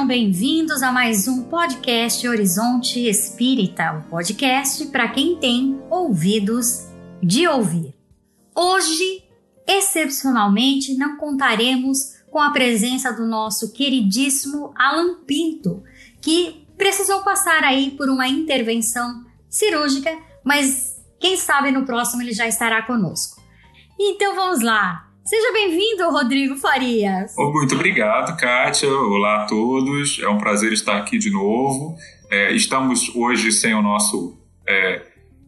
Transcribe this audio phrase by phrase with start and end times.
[0.00, 6.86] Sejam bem-vindos a mais um podcast Horizonte Espírita, um podcast para quem tem ouvidos
[7.22, 7.94] de ouvir.
[8.54, 9.22] Hoje,
[9.66, 11.98] excepcionalmente, não contaremos
[12.30, 15.82] com a presença do nosso queridíssimo Alan Pinto,
[16.22, 20.10] que precisou passar aí por uma intervenção cirúrgica,
[20.42, 23.38] mas quem sabe no próximo ele já estará conosco.
[23.98, 25.09] Então vamos lá.
[25.30, 27.36] Seja bem-vindo, Rodrigo Farias.
[27.38, 28.90] Muito obrigado, Kátia.
[28.90, 30.18] Olá a todos.
[30.20, 31.94] É um prazer estar aqui de novo.
[32.28, 34.36] É, estamos hoje sem o nosso
[34.68, 35.06] é,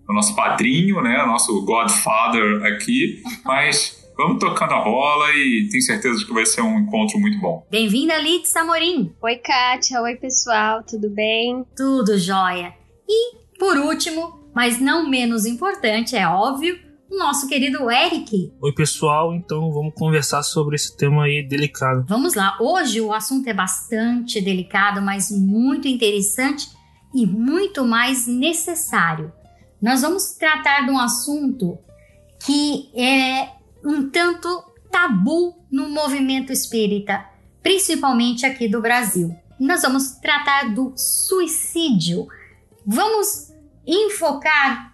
[0.09, 5.83] o nosso padrinho, né, o nosso Godfather aqui, mas vamos tocando a bola e tenho
[5.83, 7.67] certeza de que vai ser um encontro muito bom.
[7.69, 9.13] Bem-vinda, Liz Amorim.
[9.21, 10.01] Oi, Kátia.
[10.01, 10.85] Oi, pessoal.
[10.89, 11.67] Tudo bem?
[11.77, 12.73] Tudo jóia.
[13.09, 16.79] E, por último, mas não menos importante, é óbvio,
[17.17, 18.53] nosso querido Eric.
[18.61, 19.35] Oi, pessoal.
[19.35, 22.05] Então vamos conversar sobre esse tema aí delicado.
[22.09, 22.57] Vamos lá.
[22.61, 26.69] Hoje o assunto é bastante delicado, mas muito interessante
[27.15, 29.33] e muito mais necessário.
[29.81, 31.79] Nós vamos tratar de um assunto
[32.45, 33.49] que é
[33.85, 34.49] um tanto
[34.91, 37.25] tabu no movimento espírita,
[37.63, 39.35] principalmente aqui do Brasil.
[39.59, 42.27] Nós vamos tratar do suicídio.
[42.87, 43.53] Vamos
[43.87, 44.92] enfocar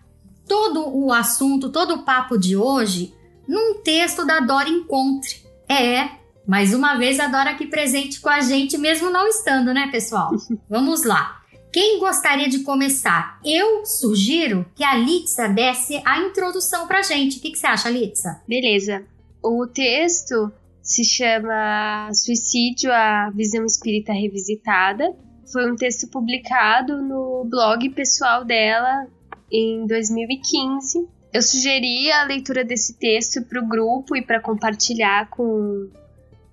[0.49, 3.15] todo o assunto, todo o papo de hoje
[3.47, 5.37] num texto da Dora Encontre.
[5.69, 6.09] É,
[6.47, 10.31] mais uma vez a Dora aqui presente com a gente, mesmo não estando, né, pessoal?
[10.69, 11.39] Vamos lá.
[11.71, 13.39] Quem gostaria de começar?
[13.45, 17.39] Eu sugiro que a Litsa desse a introdução pra gente.
[17.39, 18.43] O que, que você acha, Litsa?
[18.49, 19.05] Beleza.
[19.43, 20.51] O texto
[20.83, 25.15] se chama Suicídio, a Visão Espírita Revisitada.
[25.53, 29.07] Foi um texto publicado no blog pessoal dela,
[29.51, 31.09] em 2015.
[31.33, 35.89] Eu sugeri a leitura desse texto para o grupo e para compartilhar com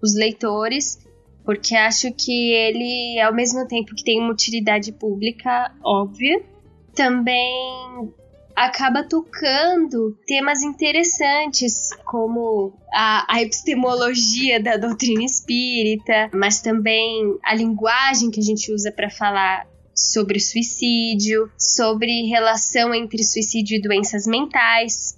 [0.02, 1.00] os leitores,
[1.44, 6.44] porque acho que ele, ao mesmo tempo que tem uma utilidade pública óbvia,
[6.94, 8.14] também
[8.56, 18.32] acaba tocando temas interessantes como a, a, epistemologia da doutrina espírita, mas também a linguagem
[18.32, 25.18] que a gente usa para falar sobre suicídio, sobre relação entre suicídio e doenças mentais,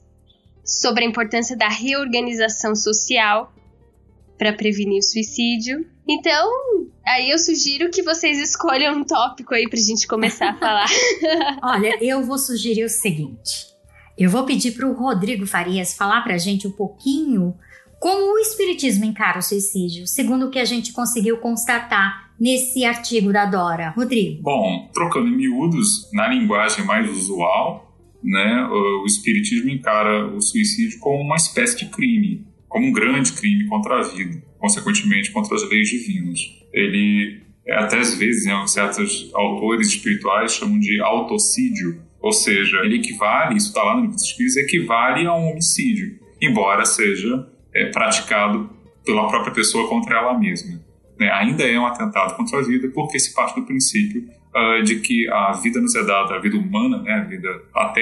[0.63, 3.51] sobre a importância da reorganização social
[4.37, 5.85] para prevenir o suicídio.
[6.07, 6.47] Então,
[7.05, 10.89] aí eu sugiro que vocês escolham um tópico aí para a gente começar a falar.
[11.63, 13.67] Olha, eu vou sugerir o seguinte.
[14.17, 17.57] Eu vou pedir para o Rodrigo Farias falar para a gente um pouquinho
[17.99, 23.31] como o Espiritismo encara o suicídio, segundo o que a gente conseguiu constatar nesse artigo
[23.31, 23.89] da Dora?
[23.89, 24.41] Rodrigo.
[24.41, 31.21] Bom, trocando em miúdos, na linguagem mais usual, né, o Espiritismo encara o suicídio como
[31.23, 35.89] uma espécie de crime, como um grande crime contra a vida, consequentemente contra as leis
[35.89, 36.39] divinas.
[36.73, 43.55] Ele, até às vezes, né, certos autores espirituais chamam de autocídio, ou seja, ele equivale,
[43.55, 48.69] isso está lá no livro dos equivale a um homicídio, embora seja é, praticado
[49.05, 50.86] pela própria pessoa contra ela mesma
[51.19, 54.99] né, ainda é um atentado contra a vida, porque se parte do princípio uh, de
[54.99, 57.93] que a vida nos é dada, a vida humana, né, a vida a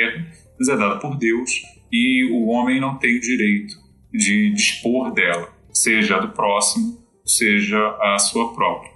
[0.60, 1.52] nos é dada por Deus
[1.92, 3.76] e o homem não tem o direito
[4.12, 8.92] de dispor dela, seja do próximo, seja a sua própria.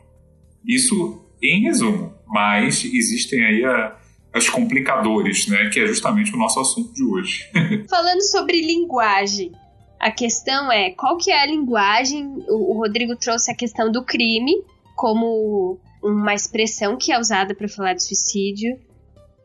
[0.66, 3.98] Isso em resumo, mas existem aí a,
[4.34, 7.50] as complicadores, né, que é justamente o nosso assunto de hoje.
[7.90, 9.52] Falando sobre linguagem,
[10.00, 12.26] a questão é qual que é a linguagem.
[12.48, 14.54] O, Rodrigo trouxe a questão do crime
[14.96, 18.80] como uma expressão que é usada para falar de suicídio.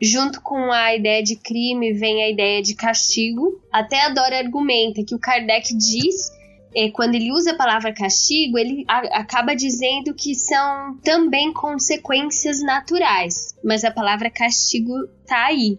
[0.00, 3.60] Junto com a ideia de crime vem a ideia de castigo.
[3.72, 6.31] Até a Dora argumenta que o Kardec diz,
[6.75, 13.54] é, quando ele usa a palavra castigo, ele acaba dizendo que são também consequências naturais.
[13.65, 14.92] Mas a palavra castigo
[15.26, 15.78] tá aí.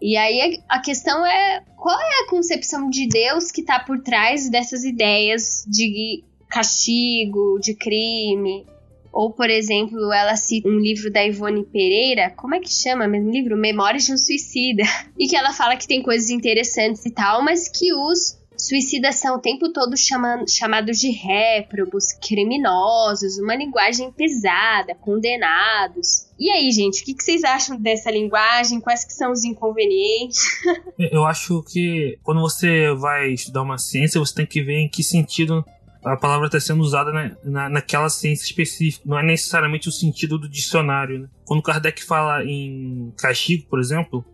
[0.00, 4.50] E aí a questão é qual é a concepção de Deus que está por trás
[4.50, 8.66] dessas ideias de castigo, de crime?
[9.12, 13.30] Ou, por exemplo, ela cita um livro da Ivone Pereira, como é que chama mesmo
[13.30, 13.56] livro?
[13.56, 14.82] Memórias de um Suicida.
[15.18, 19.36] E que ela fala que tem coisas interessantes e tal, mas que os Suicidas são
[19.36, 26.26] o tempo todo chamando, chamados de réprobos, criminosos, uma linguagem pesada, condenados.
[26.38, 28.80] E aí, gente, o que, vocês acham dessa linguagem?
[28.80, 30.40] Quais que são os inconvenientes?
[30.98, 35.02] Eu acho que quando você vai estudar uma ciência, você tem que ver em que
[35.02, 35.64] sentido
[36.04, 39.02] a palavra está sendo usada na, na, naquela ciência específica.
[39.04, 41.20] Não é necessariamente o sentido do dicionário.
[41.20, 41.28] Né?
[41.44, 44.24] Quando Kardec fala em castigo, por exemplo,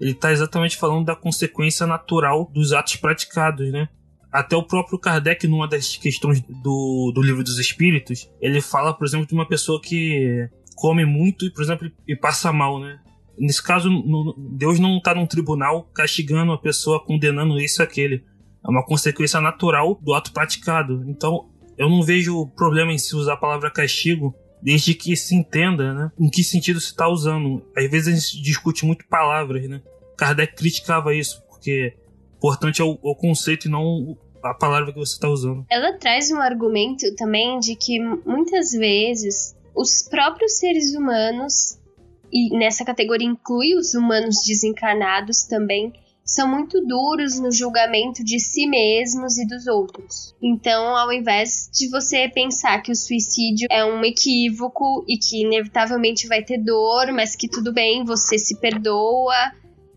[0.00, 3.88] ele está exatamente falando da consequência natural dos atos praticados, né?
[4.30, 9.06] Até o próprio Kardec, numa das questões do, do livro dos espíritos, ele fala, por
[9.06, 13.00] exemplo, de uma pessoa que come muito e, por exemplo, e passa mal, né?
[13.38, 13.88] Nesse caso,
[14.36, 18.24] Deus não está num tribunal castigando a pessoa, condenando isso e aquele.
[18.64, 21.04] É uma consequência natural do ato praticado.
[21.06, 25.94] Então, eu não vejo problema em se usar a palavra castigo, desde que se entenda,
[25.94, 26.12] né?
[26.18, 27.64] Em que sentido se está usando.
[27.76, 29.80] Às vezes a gente discute muito palavras, né?
[30.16, 31.94] Kardec criticava isso, porque
[32.36, 35.64] importante é o, o conceito e não a palavra que você está usando.
[35.70, 41.78] Ela traz um argumento também de que muitas vezes os próprios seres humanos,
[42.32, 45.92] e nessa categoria inclui os humanos desencarnados também,
[46.28, 50.34] são muito duros no julgamento de si mesmos e dos outros.
[50.42, 56.28] Então, ao invés de você pensar que o suicídio é um equívoco e que inevitavelmente
[56.28, 59.52] vai ter dor, mas que tudo bem, você se perdoa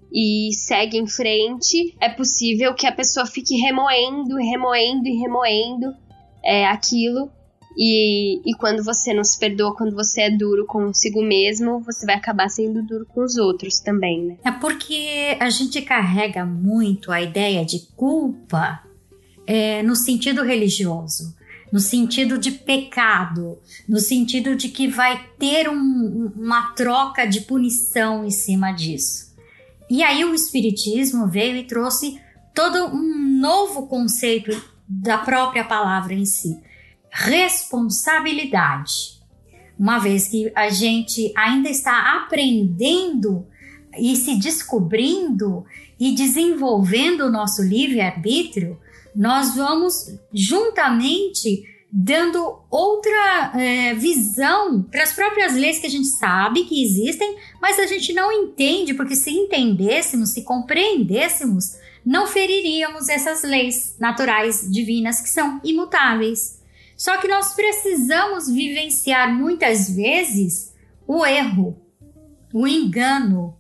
[0.10, 5.94] e segue em frente, é possível que a pessoa fique remoendo, remoendo e remoendo
[6.42, 7.30] é, aquilo
[7.78, 12.16] e, e quando você não se perdoa, quando você é duro consigo mesmo, você vai
[12.16, 14.38] acabar sendo duro com os outros também, né?
[14.44, 18.84] É porque a gente carrega muito a ideia de culpa
[19.48, 21.36] é, no sentido religioso,
[21.72, 23.58] no sentido de pecado,
[23.88, 29.32] no sentido de que vai ter um, uma troca de punição em cima disso.
[29.90, 32.20] E aí o Espiritismo veio e trouxe
[32.54, 36.60] todo um novo conceito da própria palavra em si
[37.12, 39.22] responsabilidade.
[39.78, 43.46] Uma vez que a gente ainda está aprendendo
[43.98, 45.66] e se descobrindo
[46.00, 48.80] e desenvolvendo o nosso livre-arbítrio,
[49.16, 56.64] nós vamos juntamente dando outra é, visão para as próprias leis que a gente sabe
[56.64, 61.76] que existem, mas a gente não entende, porque se entendêssemos, se compreendêssemos,
[62.06, 66.61] não feriríamos essas leis naturais divinas que são imutáveis.
[67.02, 70.72] Só que nós precisamos vivenciar muitas vezes
[71.08, 71.76] o erro,
[72.54, 73.58] o engano.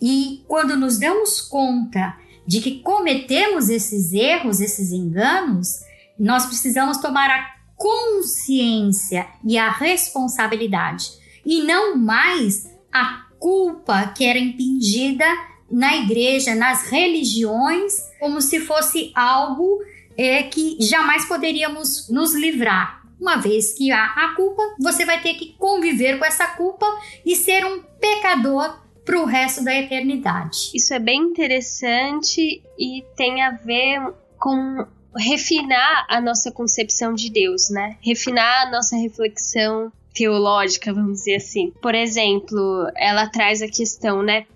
[0.00, 2.16] E quando nos damos conta
[2.46, 5.80] de que cometemos esses erros, esses enganos,
[6.16, 11.10] nós precisamos tomar a consciência e a responsabilidade
[11.44, 15.26] e não mais a culpa que era impingida
[15.68, 19.80] na igreja, nas religiões, como se fosse algo
[20.16, 23.02] é que jamais poderíamos nos livrar.
[23.20, 26.86] Uma vez que há a culpa, você vai ter que conviver com essa culpa
[27.24, 30.70] e ser um pecador para o resto da eternidade.
[30.74, 34.00] Isso é bem interessante e tem a ver
[34.38, 34.86] com
[35.16, 37.96] refinar a nossa concepção de Deus, né?
[38.00, 41.72] Refinar a nossa reflexão teológica, vamos dizer assim.
[41.82, 44.46] Por exemplo, ela traz a questão, né?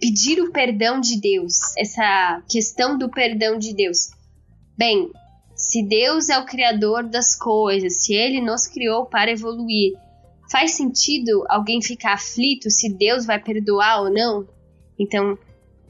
[0.00, 4.10] Pedir o perdão de Deus, essa questão do perdão de Deus.
[4.76, 5.10] Bem,
[5.54, 9.94] se Deus é o criador das coisas, se ele nos criou para evoluir,
[10.50, 14.46] faz sentido alguém ficar aflito se Deus vai perdoar ou não?
[14.98, 15.38] Então,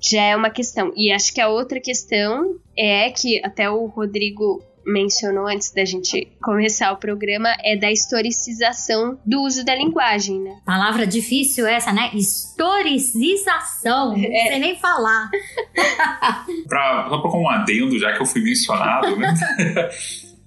[0.00, 0.92] já é uma questão.
[0.96, 6.28] E acho que a outra questão é que até o Rodrigo mencionou antes da gente
[6.40, 10.60] começar o programa é da historicização do uso da linguagem, né?
[10.64, 12.10] Palavra difícil essa, né?
[12.14, 14.16] Historicização.
[14.16, 14.48] Não é.
[14.48, 15.28] sei nem falar.
[16.68, 19.32] pra, só como um adendo, já que eu fui mencionado, né?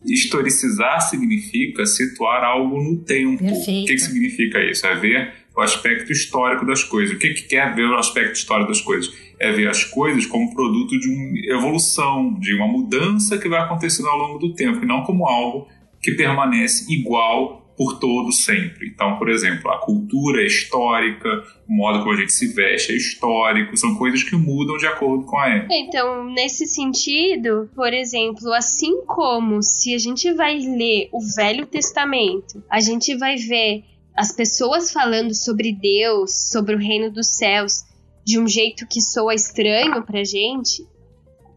[0.05, 3.43] Historicizar significa situar algo no tempo.
[3.43, 3.84] Perfeito.
[3.84, 4.88] O que, que significa isso?
[4.88, 7.16] É ver o aspecto histórico das coisas.
[7.16, 9.13] O que, que quer ver o aspecto histórico das coisas?
[9.38, 14.08] É ver as coisas como produto de uma evolução, de uma mudança que vai acontecendo
[14.08, 15.68] ao longo do tempo, e não como algo
[16.01, 18.89] que permanece igual por todo sempre.
[18.89, 21.30] Então, por exemplo, a cultura é histórica,
[21.68, 25.25] o modo como a gente se veste é histórico, são coisas que mudam de acordo
[25.25, 25.74] com a época.
[25.74, 32.62] Então, nesse sentido, por exemplo, assim como se a gente vai ler o Velho Testamento,
[32.70, 33.86] a gente vai ver
[34.20, 37.86] as pessoas falando sobre Deus, sobre o reino dos céus,
[38.26, 40.86] de um jeito que soa estranho pra gente,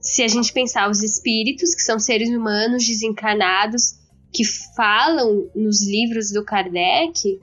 [0.00, 3.94] se a gente pensar os espíritos, que são seres humanos desencarnados,
[4.32, 4.44] que
[4.76, 7.40] falam nos livros do Kardec,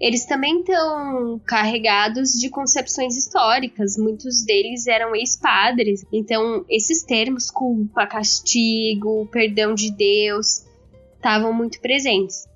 [0.00, 3.98] eles também estão carregados de concepções históricas.
[3.98, 6.06] Muitos deles eram ex-padres.
[6.10, 10.64] Então, esses termos, culpa, castigo, perdão de Deus,
[11.16, 12.46] estavam muito presentes.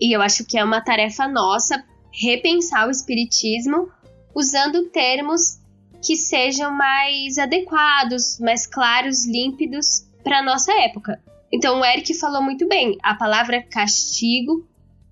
[0.00, 3.90] E eu acho que é uma tarefa nossa repensar o espiritismo
[4.34, 5.58] usando termos
[6.04, 11.22] que sejam mais adequados, mais claros, límpidos para nossa época.
[11.52, 14.66] Então o Eric falou muito bem, a palavra castigo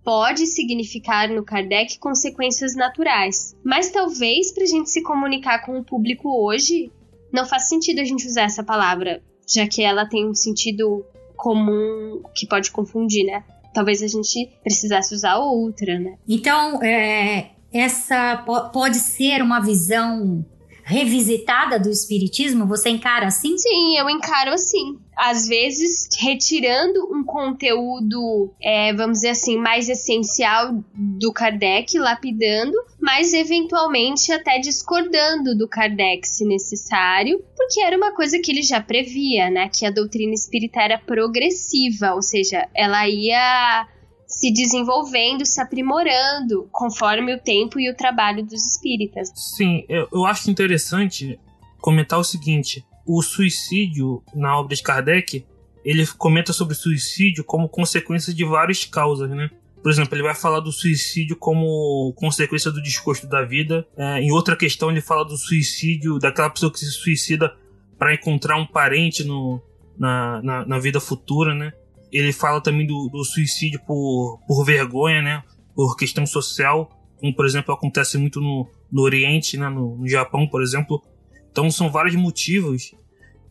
[0.04, 5.84] pode significar no Kardec consequências naturais, mas talvez para a gente se comunicar com o
[5.84, 6.92] público hoje
[7.32, 11.04] não faz sentido a gente usar essa palavra já que ela tem um sentido
[11.36, 13.44] comum que pode confundir, né?
[13.74, 16.16] Talvez a gente precisasse usar outra, né?
[16.26, 18.36] Então, é, essa
[18.72, 20.44] pode ser uma visão
[20.84, 22.66] revisitada do espiritismo?
[22.66, 23.56] Você encara assim?
[23.56, 24.98] Sim, eu encaro assim.
[25.16, 33.32] Às vezes, retirando um conteúdo, é, vamos dizer assim, mais essencial do Kardec, lapidando, mas
[33.32, 39.48] eventualmente até discordando do Kardec, se necessário, porque era uma coisa que ele já previa,
[39.48, 39.70] né?
[39.72, 43.86] Que a doutrina espírita era progressiva, ou seja, ela ia
[44.34, 49.30] se desenvolvendo, se aprimorando conforme o tempo e o trabalho dos espíritas.
[49.34, 51.38] Sim, eu, eu acho interessante
[51.80, 55.46] comentar o seguinte: o suicídio na obra de Kardec,
[55.84, 59.48] ele comenta sobre o suicídio como consequência de várias causas, né?
[59.80, 63.86] Por exemplo, ele vai falar do suicídio como consequência do desgosto da vida.
[63.96, 67.54] É, em outra questão, ele fala do suicídio daquela pessoa que se suicida
[67.98, 69.60] para encontrar um parente no,
[69.98, 71.72] na, na, na, vida futura, né?
[72.14, 75.42] Ele fala também do, do suicídio por, por vergonha, né?
[75.74, 79.68] Por questão social, como por exemplo acontece muito no, no Oriente, né?
[79.68, 81.02] no, no Japão, por exemplo.
[81.50, 82.94] Então são vários motivos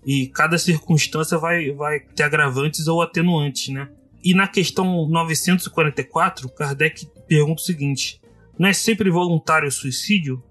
[0.05, 3.89] e cada circunstância vai, vai ter agravantes ou atenuantes, né?
[4.23, 8.21] E na questão 944, Kardec pergunta o seguinte:
[8.57, 10.41] Não é sempre voluntário o suicídio?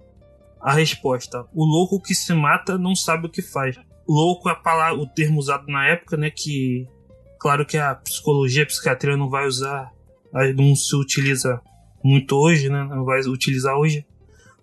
[0.61, 3.79] A resposta: O louco que se mata não sabe o que faz.
[4.07, 6.31] Louco é a palavra, o termo usado na época, né?
[6.31, 6.87] Que
[7.43, 9.93] Claro que a psicologia, a psiquiatria não vai usar,
[10.57, 11.61] não se utiliza
[12.01, 12.85] muito hoje, né?
[12.85, 14.07] Não vai utilizar hoje,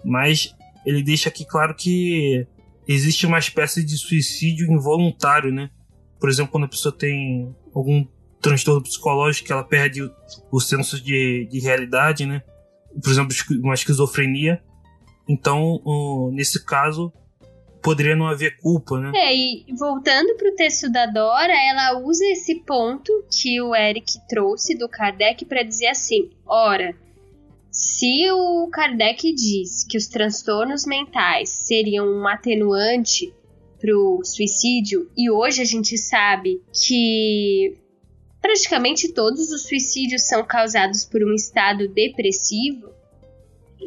[0.01, 0.55] mas
[0.85, 2.47] ele deixa aqui claro que
[2.87, 5.69] existe uma espécie de suicídio involuntário, né?
[6.21, 8.07] Por exemplo, quando a pessoa tem algum
[8.41, 10.09] transtorno psicológico que ela perde
[10.49, 12.41] o, senso de, de realidade, né?
[13.03, 14.63] Por exemplo, uma esquizofrenia.
[15.27, 17.11] Então, nesse caso,
[17.81, 19.11] poderia não haver culpa, né?
[19.15, 24.77] É, e voltando pro texto da Dora, ela usa esse ponto que o Eric trouxe
[24.77, 26.95] do Kardec para dizer assim: ora,
[27.71, 33.33] se o Kardec diz que os transtornos mentais seriam um atenuante
[33.79, 37.77] pro suicídio, e hoje a gente sabe que
[38.41, 42.89] praticamente todos os suicídios são causados por um estado depressivo,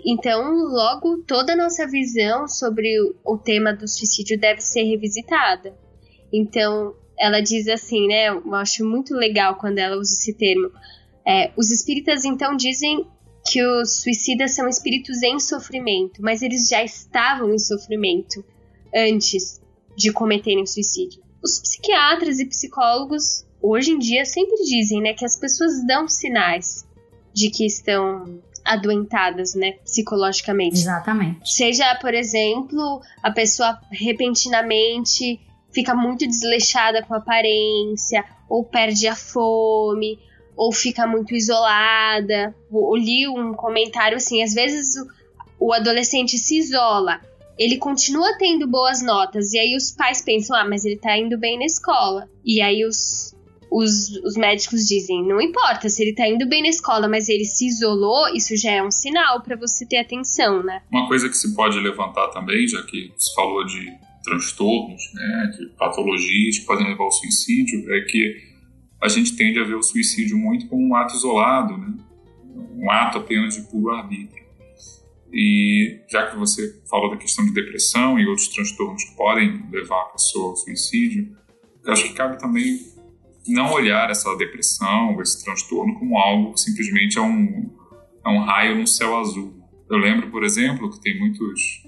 [0.04, 2.88] então, logo, toda a nossa visão sobre
[3.24, 5.76] o tema do suicídio deve ser revisitada.
[6.32, 8.28] Então, ela diz assim, né?
[8.28, 10.70] Eu acho muito legal quando ela usa esse termo.
[11.26, 13.06] É, os espíritas, então, dizem
[13.46, 18.44] que os suicidas são espíritos em sofrimento, mas eles já estavam em sofrimento
[18.94, 19.60] antes
[19.96, 21.22] de cometerem suicídio.
[21.42, 26.86] Os psiquiatras e psicólogos, hoje em dia, sempre dizem né, que as pessoas dão sinais
[27.34, 30.76] de que estão adoentadas, né, psicologicamente.
[30.76, 31.52] Exatamente.
[31.52, 35.40] Seja, por exemplo, a pessoa repentinamente
[35.72, 40.18] fica muito desleixada com a aparência, ou perde a fome,
[40.56, 42.54] ou fica muito isolada.
[42.70, 44.96] Eu li um comentário assim, às vezes
[45.58, 47.20] o, o adolescente se isola,
[47.58, 51.38] ele continua tendo boas notas, e aí os pais pensam, ah, mas ele tá indo
[51.38, 52.28] bem na escola.
[52.44, 53.31] E aí os,
[53.72, 57.44] os, os médicos dizem: não importa se ele tá indo bem na escola, mas ele
[57.44, 60.82] se isolou, isso já é um sinal para você ter atenção, né?
[60.90, 63.90] Uma coisa que se pode levantar também, já que se falou de
[64.22, 68.52] transtornos, né, de patologias que podem levar ao suicídio, é que
[69.00, 71.92] a gente tende a ver o suicídio muito como um ato isolado, né?
[72.76, 74.42] um ato apenas de puro arbítrio.
[75.32, 80.02] E já que você falou da questão de depressão e outros transtornos que podem levar
[80.02, 81.36] a pessoa ao suicídio,
[81.84, 82.91] eu acho que cabe também
[83.46, 87.70] não olhar essa depressão, esse transtorno como algo que simplesmente é um,
[88.24, 89.54] é um raio no céu azul.
[89.90, 91.82] Eu lembro, por exemplo, que tem muitos,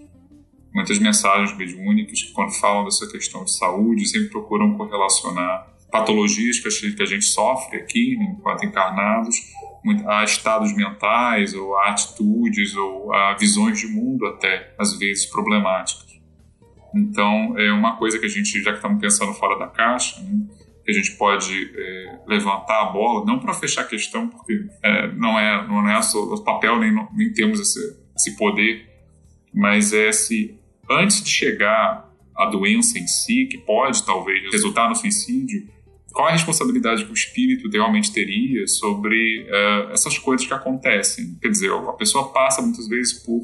[0.75, 6.67] muitas mensagens mediúnicas que, quando falam dessa questão de saúde, sempre procuram correlacionar patologias que
[7.03, 9.37] a gente, sofre aqui, enquanto encarnados,
[10.09, 16.21] a estados mentais, ou a atitudes, ou a visões de mundo, até, às vezes, problemáticas.
[16.93, 20.47] Então, é uma coisa que a gente, já que estamos pensando fora da caixa, né,
[20.85, 25.13] que a gente pode é, levantar a bola, não para fechar a questão, porque é,
[25.13, 28.87] não é não é o papel nem, nem temos esse, esse poder,
[29.53, 30.59] mas é se
[30.91, 35.69] antes de chegar a doença em si, que pode talvez resultar no suicídio,
[36.13, 41.37] qual é a responsabilidade que o espírito realmente teria sobre uh, essas coisas que acontecem?
[41.41, 43.43] Quer dizer, a pessoa passa muitas vezes por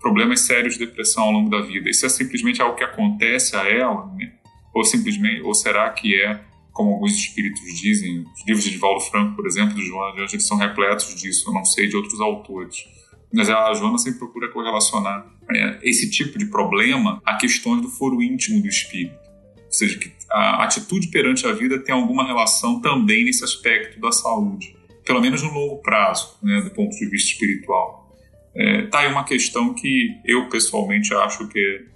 [0.00, 1.90] problemas sérios de depressão ao longo da vida.
[1.90, 4.32] Isso é simplesmente algo que acontece a ela, né?
[4.72, 6.40] ou simplesmente, ou será que é
[6.76, 10.46] como alguns espíritos dizem, os livros de Divaldo Franco, por exemplo, do Joana de Anjos,
[10.46, 12.84] são repletos disso, eu não sei de outros autores.
[13.32, 18.22] Mas a Joana sempre procura correlacionar é, esse tipo de problema a questões do foro
[18.22, 19.16] íntimo do espírito.
[19.64, 24.12] Ou seja, que a atitude perante a vida tem alguma relação também nesse aspecto da
[24.12, 28.14] saúde, pelo menos no longo prazo, né, do ponto de vista espiritual.
[28.54, 31.86] É, tá aí uma questão que eu pessoalmente acho que,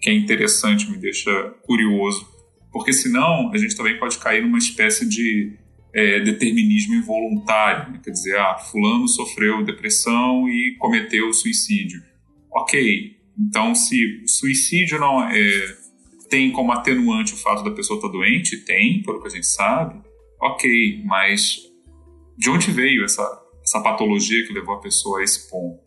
[0.00, 1.30] que é interessante, me deixa
[1.62, 2.26] curioso,
[2.72, 5.56] porque senão a gente também pode cair numa espécie de
[5.92, 8.00] é, determinismo involuntário, né?
[8.02, 12.00] quer dizer, ah, fulano sofreu depressão e cometeu suicídio.
[12.52, 15.76] Ok, então se suicídio não é,
[16.28, 20.00] tem como atenuante o fato da pessoa estar doente, tem, pelo que a gente sabe,
[20.40, 21.58] ok, mas
[22.38, 23.22] de onde veio essa,
[23.62, 25.80] essa patologia que levou a pessoa a esse ponto?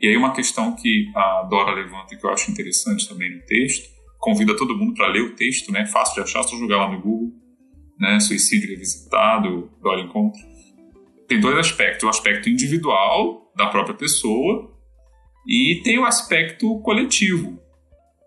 [0.00, 3.42] E aí uma questão que a Dora levanta e que eu acho interessante também no
[3.42, 3.93] texto,
[4.24, 5.84] convida todo mundo para ler o texto, né?
[5.84, 7.32] Fácil de achar, só jogar lá no Google,
[8.00, 8.18] né?
[8.18, 10.40] Suicídio revisitado, Dora Encontro.
[11.28, 14.72] Tem dois aspectos: o aspecto individual da própria pessoa
[15.46, 17.62] e tem o aspecto coletivo.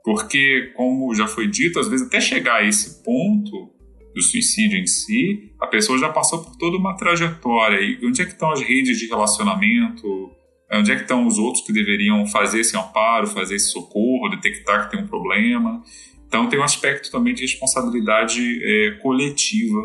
[0.04, 3.74] Porque, como já foi dito, às vezes até chegar a esse ponto
[4.14, 7.82] do suicídio em si, a pessoa já passou por toda uma trajetória.
[7.82, 10.32] E onde é que estão as redes de relacionamento?
[10.72, 14.86] Onde é que estão os outros que deveriam fazer esse amparo, fazer esse socorro, detectar
[14.86, 15.82] que tem um problema?
[16.28, 19.80] Então tem um aspecto também de responsabilidade é, coletiva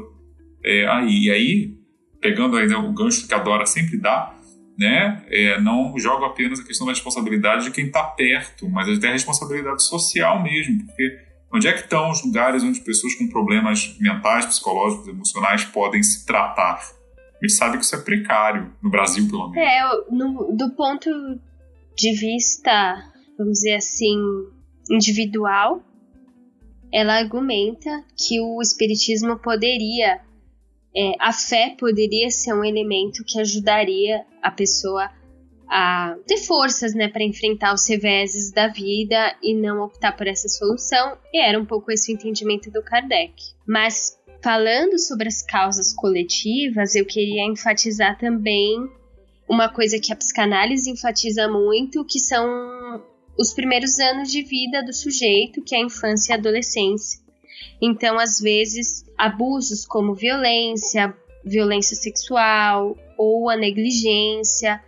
[0.65, 1.27] é, aí.
[1.27, 1.75] E aí,
[2.21, 4.37] pegando ainda o gancho que a Dora sempre dá,
[4.77, 9.09] né, é, não joga apenas a questão da responsabilidade de quem está perto, mas até
[9.09, 11.19] a responsabilidade social mesmo, porque
[11.53, 16.27] onde é que estão os lugares onde pessoas com problemas mentais, psicológicos, emocionais podem se
[16.27, 16.81] tratar?
[17.43, 19.69] Gente sabe que isso é precário, no Brasil pelo menos.
[19.69, 21.11] É, no, do ponto
[21.97, 23.03] de vista,
[23.37, 24.17] vamos dizer assim,
[24.89, 25.83] individual,
[26.93, 30.21] ela argumenta que o espiritismo poderia,
[30.95, 35.11] é, a fé poderia ser um elemento que ajudaria a pessoa
[35.75, 40.47] a ter forças, né, para enfrentar os reveses da vida e não optar por essa
[40.47, 41.17] solução.
[41.33, 43.33] E era um pouco esse o entendimento do Kardec.
[43.67, 48.77] Mas Falando sobre as causas coletivas, eu queria enfatizar também
[49.49, 52.45] uma coisa que a psicanálise enfatiza muito, que são
[53.39, 57.21] os primeiros anos de vida do sujeito, que é a infância e a adolescência.
[57.81, 64.83] Então, às vezes, abusos como violência, violência sexual ou a negligência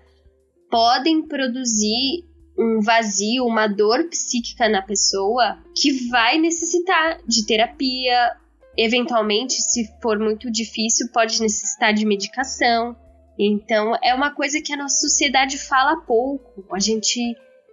[0.69, 2.25] podem produzir
[2.59, 8.37] um vazio, uma dor psíquica na pessoa que vai necessitar de terapia
[8.77, 12.97] eventualmente, se for muito difícil, pode necessitar de medicação.
[13.39, 16.65] Então, é uma coisa que a nossa sociedade fala pouco.
[16.75, 17.21] A gente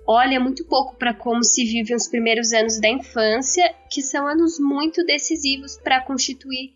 [0.07, 4.59] olha muito pouco para como se vivem os primeiros anos da infância, que são anos
[4.59, 6.73] muito decisivos para constituir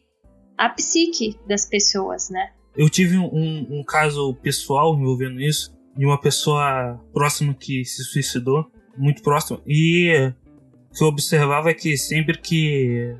[0.58, 2.52] a psique das pessoas, né?
[2.78, 8.66] Eu tive um, um caso pessoal envolvendo isso, de uma pessoa próxima que se suicidou,
[8.98, 10.32] muito próxima, e
[10.90, 13.16] o que eu observava é que sempre que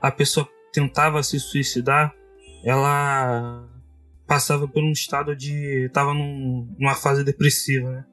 [0.00, 2.14] a pessoa tentava se suicidar,
[2.64, 3.68] ela
[4.26, 5.86] passava por um estado de.
[5.86, 8.04] estava num, numa fase depressiva, né?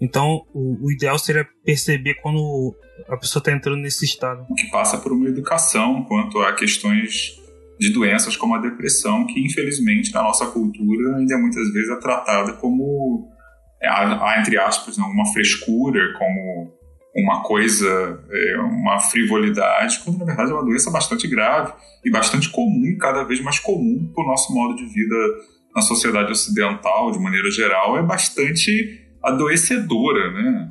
[0.00, 2.74] Então, o, o, ideal seria perceber quando
[3.08, 4.44] a pessoa está entrando nesse estado.
[4.56, 7.40] Que passa por uma educação quanto a questões
[7.78, 12.54] de doenças como a depressão, que infelizmente na nossa cultura ainda muitas vezes é tratada
[12.54, 13.28] como,
[13.80, 16.72] há, entre aspas, uma frescura, como
[17.14, 21.72] uma coisa, é, uma frivolidade, quando na verdade é uma doença bastante grave
[22.04, 25.16] e bastante comum, cada vez mais comum para o nosso modo de vida
[25.74, 30.68] na sociedade ocidental, de maneira geral, é bastante adoecedora, né?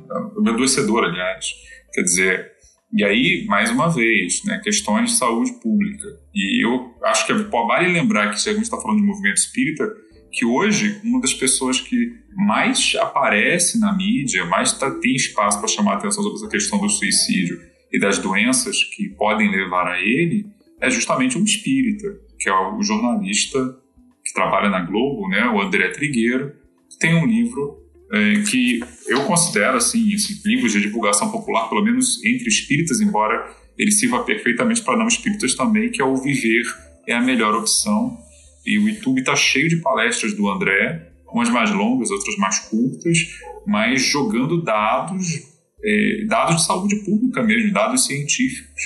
[0.48, 1.46] Adoecedora, aliás.
[1.92, 2.52] Quer dizer,
[2.92, 6.06] e aí, mais uma vez, né, questões de saúde pública.
[6.34, 9.90] E eu acho que vale lembrar que se a gente está falando de movimento espírita,
[10.32, 15.68] que hoje uma das pessoas que mais aparece na mídia, mais tá, tem espaço para
[15.68, 17.60] chamar a atenção sobre essa questão do suicídio
[17.92, 20.46] e das doenças que podem levar a ele,
[20.80, 23.78] é justamente um espírita, que é o jornalista
[24.24, 26.52] que trabalha na Globo, né, o André Trigueiro,
[26.98, 32.24] tem um livro é, que eu considero assim, assim, livros de divulgação popular, pelo menos
[32.24, 36.64] entre espíritas, embora ele sirva perfeitamente para não espíritas também, que é o Viver
[37.06, 38.16] é a melhor opção,
[38.64, 43.18] e o YouTube está cheio de palestras do André, umas mais longas, outras mais curtas,
[43.66, 45.42] mas jogando dados,
[45.84, 48.82] é, dados de saúde pública mesmo, dados científicos,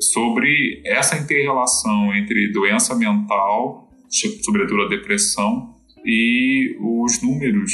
[0.00, 3.88] sobre essa interrelação entre doença mental,
[4.42, 7.72] sobretudo a depressão, e os números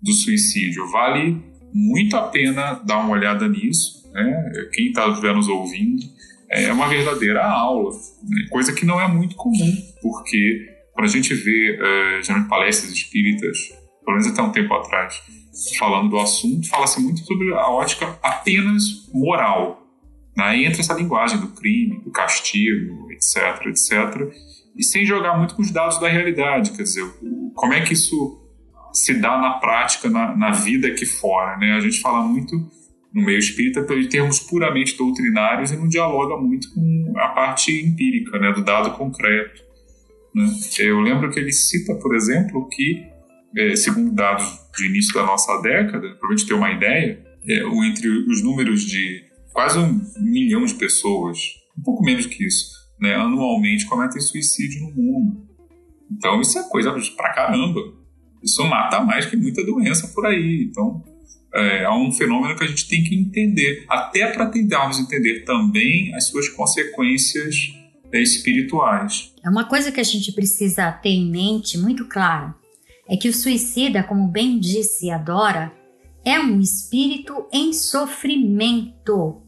[0.00, 0.88] do suicídio.
[0.90, 4.10] Vale muito a pena dar uma olhada nisso.
[4.12, 4.68] Né?
[4.72, 6.02] Quem está nos ouvindo,
[6.50, 7.90] é uma verdadeira aula,
[8.26, 8.46] né?
[8.50, 13.68] coisa que não é muito comum, porque quando a gente vê, uh, geralmente, palestras espíritas,
[14.04, 15.22] pelo menos até um tempo atrás,
[15.78, 19.86] falando do assunto, fala-se muito sobre a ótica apenas moral.
[20.36, 24.28] Aí entra essa linguagem do crime, do castigo, etc, etc,
[24.76, 27.08] e sem jogar muito com os dados da realidade, quer dizer,
[27.54, 28.36] como é que isso
[28.92, 31.74] se dá na prática, na, na vida aqui fora, né?
[31.74, 32.56] A gente fala muito
[33.14, 38.36] no meio espírita em termos puramente doutrinários e não dialoga muito com a parte empírica,
[38.40, 39.67] né, do dado concreto.
[40.34, 40.46] Né?
[40.78, 43.06] Eu lembro que ele cita, por exemplo, que,
[43.56, 44.44] é, segundo dados
[44.76, 48.82] do início da nossa década, para a gente ter uma ideia, é, entre os números
[48.82, 51.38] de quase um milhão de pessoas,
[51.76, 55.48] um pouco menos que isso, né, anualmente cometem suicídio no mundo.
[56.10, 57.80] Então isso é coisa pra caramba.
[58.42, 60.68] Isso mata mais que muita doença por aí.
[60.70, 61.04] Então
[61.54, 66.14] é, é um fenômeno que a gente tem que entender, até para tentarmos entender também
[66.14, 67.72] as suas consequências
[68.12, 69.34] é, espirituais.
[69.48, 72.54] É uma coisa que a gente precisa ter em mente muito clara
[73.08, 75.72] é que o suicida, como bem disse a Dora,
[76.24, 79.40] é um espírito em sofrimento.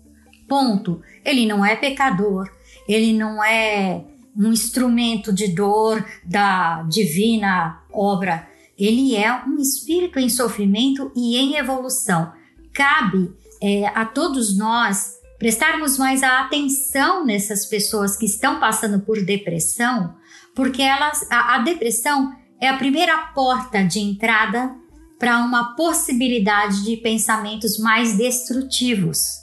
[0.49, 1.03] Ponto.
[1.25, 2.51] Ele não é pecador,
[2.89, 4.03] ele não é
[4.35, 8.49] um instrumento de dor da divina obra
[8.81, 12.33] ele é um espírito em sofrimento e em evolução.
[12.73, 19.24] Cabe é, a todos nós prestarmos mais a atenção nessas pessoas que estão passando por
[19.24, 20.14] depressão,
[20.55, 24.76] porque elas, a, a depressão é a primeira porta de entrada
[25.18, 29.38] para uma possibilidade de pensamentos mais destrutivos.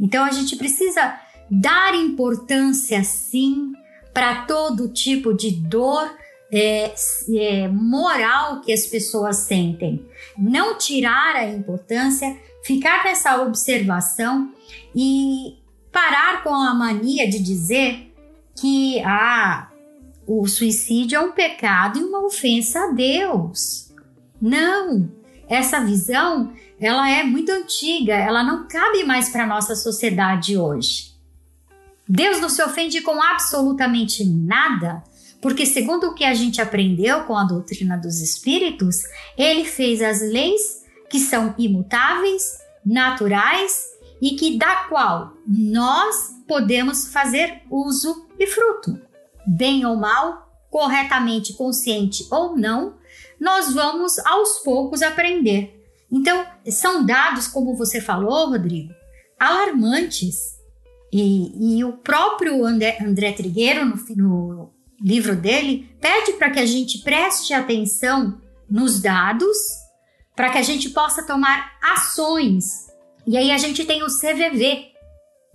[0.00, 3.72] Então a gente precisa dar importância sim
[4.14, 6.10] para todo tipo de dor
[6.50, 6.94] é,
[7.34, 10.02] é, moral que as pessoas sentem.
[10.38, 12.34] Não tirar a importância,
[12.64, 14.50] ficar nessa observação
[14.94, 15.58] e
[15.90, 18.12] parar com a mania de dizer
[18.58, 19.70] que ah,
[20.26, 23.92] o suicídio é um pecado e uma ofensa a Deus.
[24.40, 25.10] Não,
[25.48, 31.12] essa visão ela é muito antiga, ela não cabe mais para nossa sociedade hoje.
[32.08, 35.02] Deus não se ofende com absolutamente nada
[35.42, 39.02] porque, segundo o que a gente aprendeu com a doutrina dos espíritos,
[39.36, 43.86] ele fez as leis que são imutáveis, naturais
[44.22, 48.96] e que da qual nós podemos fazer uso e fruto.
[49.44, 52.94] Bem ou mal, corretamente consciente ou não,
[53.40, 55.84] nós vamos aos poucos aprender.
[56.08, 58.94] Então, são dados, como você falou, Rodrigo,
[59.40, 60.36] alarmantes.
[61.12, 66.66] E, e o próprio André, André Trigueiro, no, no livro dele, pede para que a
[66.66, 69.56] gente preste atenção nos dados,
[70.36, 72.91] para que a gente possa tomar ações.
[73.26, 74.86] E aí a gente tem o CVV,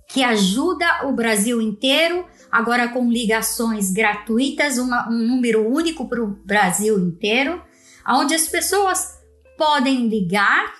[0.08, 6.28] que ajuda o Brasil inteiro, agora com ligações gratuitas, uma, um número único para o
[6.44, 7.62] Brasil inteiro,
[8.08, 9.18] onde as pessoas
[9.56, 10.74] podem ligar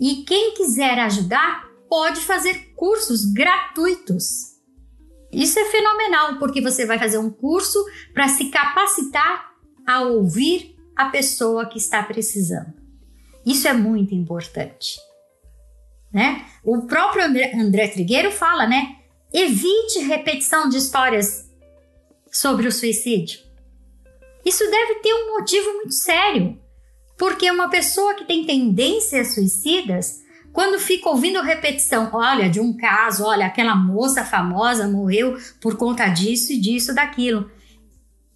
[0.00, 4.58] e quem quiser ajudar pode fazer cursos gratuitos
[5.32, 7.84] isso é fenomenal, porque você vai fazer um curso
[8.14, 9.52] para se capacitar
[9.86, 12.72] a ouvir a pessoa que está precisando.
[13.44, 14.98] Isso é muito importante.
[16.18, 16.44] Né?
[16.64, 18.96] O próprio André, André Trigueiro fala, né?
[19.32, 21.48] Evite repetição de histórias
[22.28, 23.38] sobre o suicídio.
[24.44, 26.58] Isso deve ter um motivo muito sério,
[27.16, 33.24] porque uma pessoa que tem tendências suicidas quando fica ouvindo repetição, olha, de um caso,
[33.24, 37.48] olha, aquela moça famosa morreu por conta disso e disso, daquilo.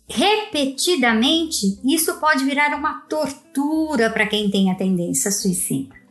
[0.08, 6.01] Repetidamente, isso pode virar uma tortura para quem tem a tendência suicida.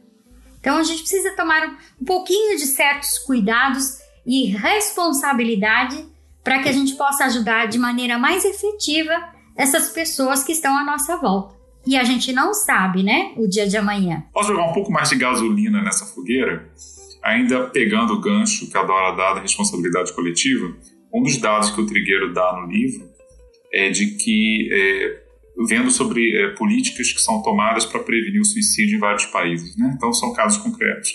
[0.61, 6.05] Então a gente precisa tomar um pouquinho de certos cuidados e responsabilidade
[6.43, 9.13] para que a gente possa ajudar de maneira mais efetiva
[9.57, 13.67] essas pessoas que estão à nossa volta e a gente não sabe, né, o dia
[13.67, 14.23] de amanhã.
[14.33, 16.69] Posso jogar um pouco mais de gasolina nessa fogueira?
[17.23, 20.73] Ainda pegando o gancho que a Dora dá da responsabilidade coletiva,
[21.13, 23.09] um dos dados que o Trigueiro dá no livro
[23.73, 25.20] é de que, é,
[25.67, 29.93] vendo sobre é, políticas que são tomadas para prevenir o suicídio em vários países, né?
[29.95, 31.13] então são casos concretos.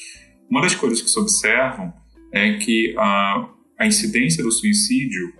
[0.51, 1.93] Uma das coisas que se observam
[2.33, 5.33] é que a, a incidência do suicídio,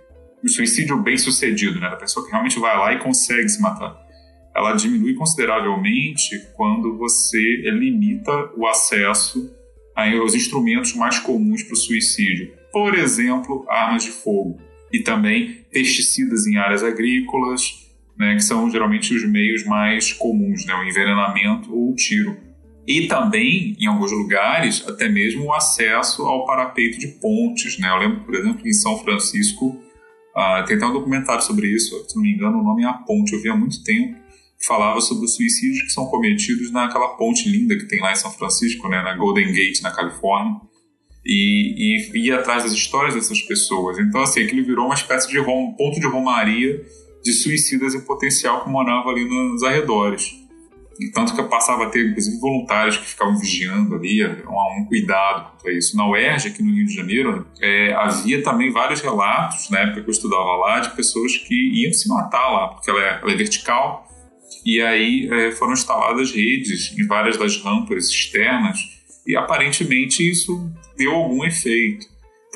[0.43, 3.95] o suicídio bem sucedido, né, da pessoa que realmente vai lá e consegue se matar,
[4.55, 7.39] ela diminui consideravelmente quando você
[7.71, 9.55] limita o acesso
[9.95, 12.53] aos instrumentos mais comuns para o suicídio.
[12.71, 14.59] Por exemplo, armas de fogo
[14.91, 17.86] e também pesticidas em áreas agrícolas,
[18.17, 22.37] né, que são geralmente os meios mais comuns, né, o envenenamento ou o tiro.
[22.87, 27.77] E também, em alguns lugares, até mesmo o acesso ao parapeito de pontes.
[27.77, 27.89] Né?
[27.89, 32.15] Eu lembro, por exemplo, em São Francisco, uh, tem até um documentário sobre isso, se
[32.15, 34.27] não me engano, o nome é A Ponte, eu vi há muito tempo
[34.65, 38.31] falava sobre os suicídios que são cometidos naquela ponte linda que tem lá em São
[38.31, 40.59] Francisco, né, na Golden Gate, na Califórnia.
[41.25, 43.99] e, e ir atrás das histórias dessas pessoas.
[43.99, 46.81] Então, assim, aquilo virou uma espécie de ponto de romaria
[47.23, 50.33] de suicidas em potencial que moravam ali nos arredores.
[50.99, 54.85] E tanto que eu passava a ter, inclusive, voluntários que ficavam vigiando ali, um, um
[54.87, 55.95] cuidado quanto a isso.
[55.95, 60.09] Na UERJ, aqui no Rio de Janeiro, é, havia também vários relatos, na época que
[60.09, 63.35] eu estudava lá, de pessoas que iam se matar lá, porque ela é, ela é
[63.35, 64.07] vertical,
[64.65, 68.79] e aí é, foram instaladas redes em várias das rampas externas,
[69.25, 72.07] e aparentemente isso deu algum efeito.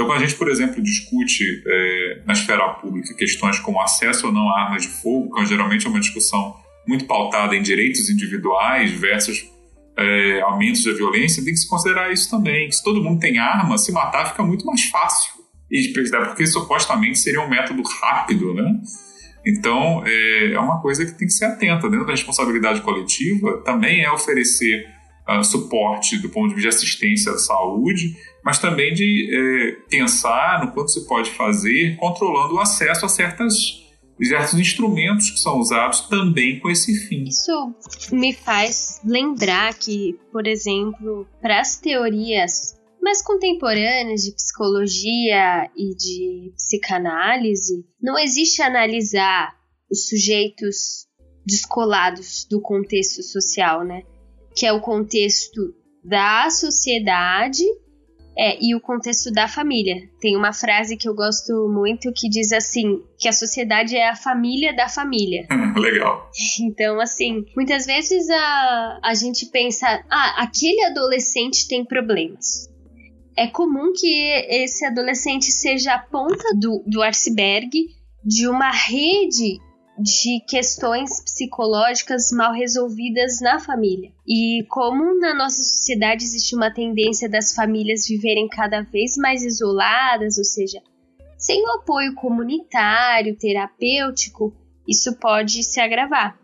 [0.02, 4.34] Então, quando a gente, por exemplo, discute é, na esfera pública questões como acesso ou
[4.34, 6.56] não a armas de fogo, que geralmente é uma discussão
[6.88, 9.48] muito pautada em direitos individuais versus
[9.96, 12.72] é, aumentos da violência, tem que se considerar isso também.
[12.72, 15.34] Se todo mundo tem arma, se matar fica muito mais fácil.
[15.70, 18.82] E porque supostamente seria um método rápido, né?
[19.46, 21.88] Então, é, é uma coisa que tem que ser atenta.
[21.88, 24.84] Dentro da responsabilidade coletiva, também é oferecer
[25.30, 30.66] uh, suporte do ponto de vista de assistência à saúde, mas também de é, pensar
[30.66, 33.82] no quanto se pode fazer controlando o acesso a certas
[34.20, 37.24] diversos instrumentos que são usados também com esse fim.
[37.24, 37.76] Isso
[38.12, 46.54] me faz lembrar que, por exemplo, para as teorias mais contemporâneas de psicologia e de
[46.56, 49.56] psicanálise, não existe analisar
[49.90, 51.08] os sujeitos
[51.44, 54.04] descolados do contexto social, né?
[54.56, 57.64] Que é o contexto da sociedade
[58.38, 60.10] é, e o contexto da família.
[60.20, 64.16] Tem uma frase que eu gosto muito que diz assim: que a sociedade é a
[64.16, 65.48] família da família.
[65.76, 66.30] Legal.
[66.62, 72.70] Então, assim, muitas vezes a, a gente pensa: ah, aquele adolescente tem problemas.
[73.38, 77.70] É comum que esse adolescente seja a ponta do, do iceberg
[78.24, 79.60] de uma rede
[80.02, 84.12] de questões psicológicas mal resolvidas na família.
[84.28, 90.38] E como na nossa sociedade existe uma tendência das famílias viverem cada vez mais isoladas,
[90.38, 90.82] ou seja,
[91.38, 94.54] sem o apoio comunitário, terapêutico,
[94.88, 96.41] isso pode se agravar.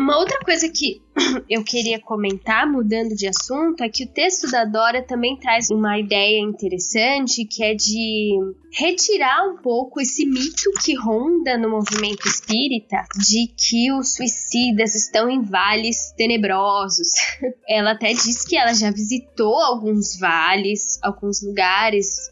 [0.00, 1.02] Uma outra coisa que
[1.46, 5.98] eu queria comentar, mudando de assunto, é que o texto da Dora também traz uma
[5.98, 8.30] ideia interessante, que é de
[8.72, 15.28] retirar um pouco esse mito que ronda no movimento espírita de que os suicidas estão
[15.28, 17.10] em vales tenebrosos.
[17.68, 22.30] Ela até diz que ela já visitou alguns vales, alguns lugares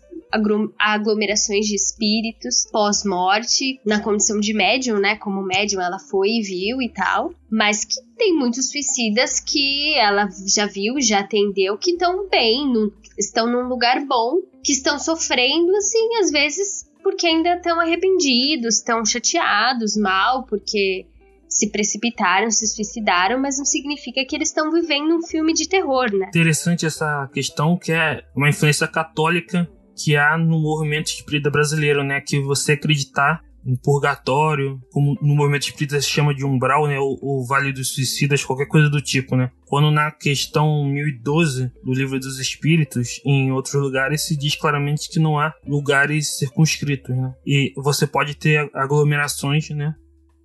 [0.78, 5.16] aglomerações de espíritos pós-morte, na condição de médium, né?
[5.16, 7.32] Como médium ela foi e viu e tal.
[7.50, 12.92] Mas que tem muitos suicidas que ela já viu, já atendeu, que estão bem, no,
[13.16, 19.04] estão num lugar bom, que estão sofrendo, assim, às vezes porque ainda estão arrependidos, estão
[19.04, 21.06] chateados, mal, porque
[21.48, 26.12] se precipitaram, se suicidaram, mas não significa que eles estão vivendo um filme de terror,
[26.12, 26.26] né?
[26.28, 32.20] Interessante essa questão que é uma influência católica que há no movimento espírita brasileiro, né?
[32.20, 36.96] Que você acreditar em purgatório, como no movimento espírita se chama de umbral, né?
[36.98, 39.50] O, Vale dos Suicidas, qualquer coisa do tipo, né?
[39.66, 45.18] Quando na questão 1012 do Livro dos Espíritos, em outros lugares, se diz claramente que
[45.18, 47.34] não há lugares circunscritos, né?
[47.46, 49.94] E você pode ter aglomerações, né?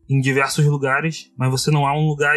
[0.10, 2.36] Em diversos lugares, mas você não há um lugar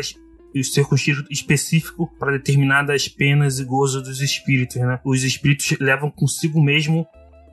[0.64, 5.00] circunscrito específico para determinadas penas e gozos dos espíritos, né?
[5.04, 7.06] Os espíritos levam consigo mesmo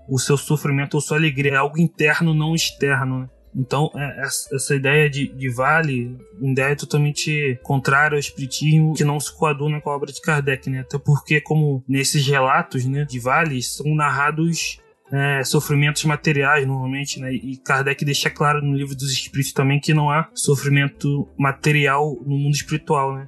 [0.08, 3.30] o seu sofrimento ou sua alegria, é algo interno, não externo, né?
[3.56, 4.22] Então, é,
[4.56, 9.90] essa ideia de, de vale, ideia totalmente contrária ao espiritismo, que não se coaduna com
[9.92, 10.80] a obra de Kardec, né?
[10.80, 14.80] Até porque, como nesses relatos né, de vales, são narrados
[15.12, 17.34] é, sofrimentos materiais, normalmente, né?
[17.34, 22.38] E Kardec deixa claro no livro dos Espíritos também que não há sofrimento material no
[22.38, 23.28] mundo espiritual, né?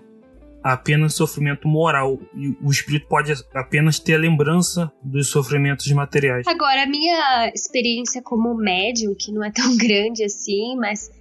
[0.63, 2.19] Há apenas sofrimento moral.
[2.35, 6.47] E o espírito pode apenas ter a lembrança dos sofrimentos materiais.
[6.47, 11.11] Agora, a minha experiência como médium, que não é tão grande assim, mas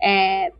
[0.00, 0.52] é,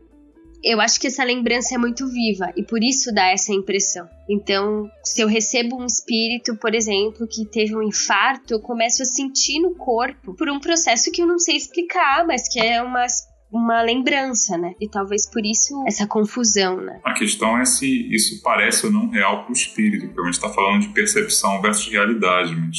[0.63, 4.07] eu acho que essa lembrança é muito viva e por isso dá essa impressão.
[4.29, 9.05] Então, se eu recebo um espírito, por exemplo, que teve um infarto, eu começo a
[9.05, 13.05] sentir no corpo por um processo que eu não sei explicar, mas que é uma
[13.53, 14.73] uma lembrança, né?
[14.81, 16.99] E talvez por isso essa confusão, né?
[17.03, 20.33] A questão é se isso parece ou não real para o espírito, porque a gente
[20.33, 22.77] está falando de percepção versus realidade, mas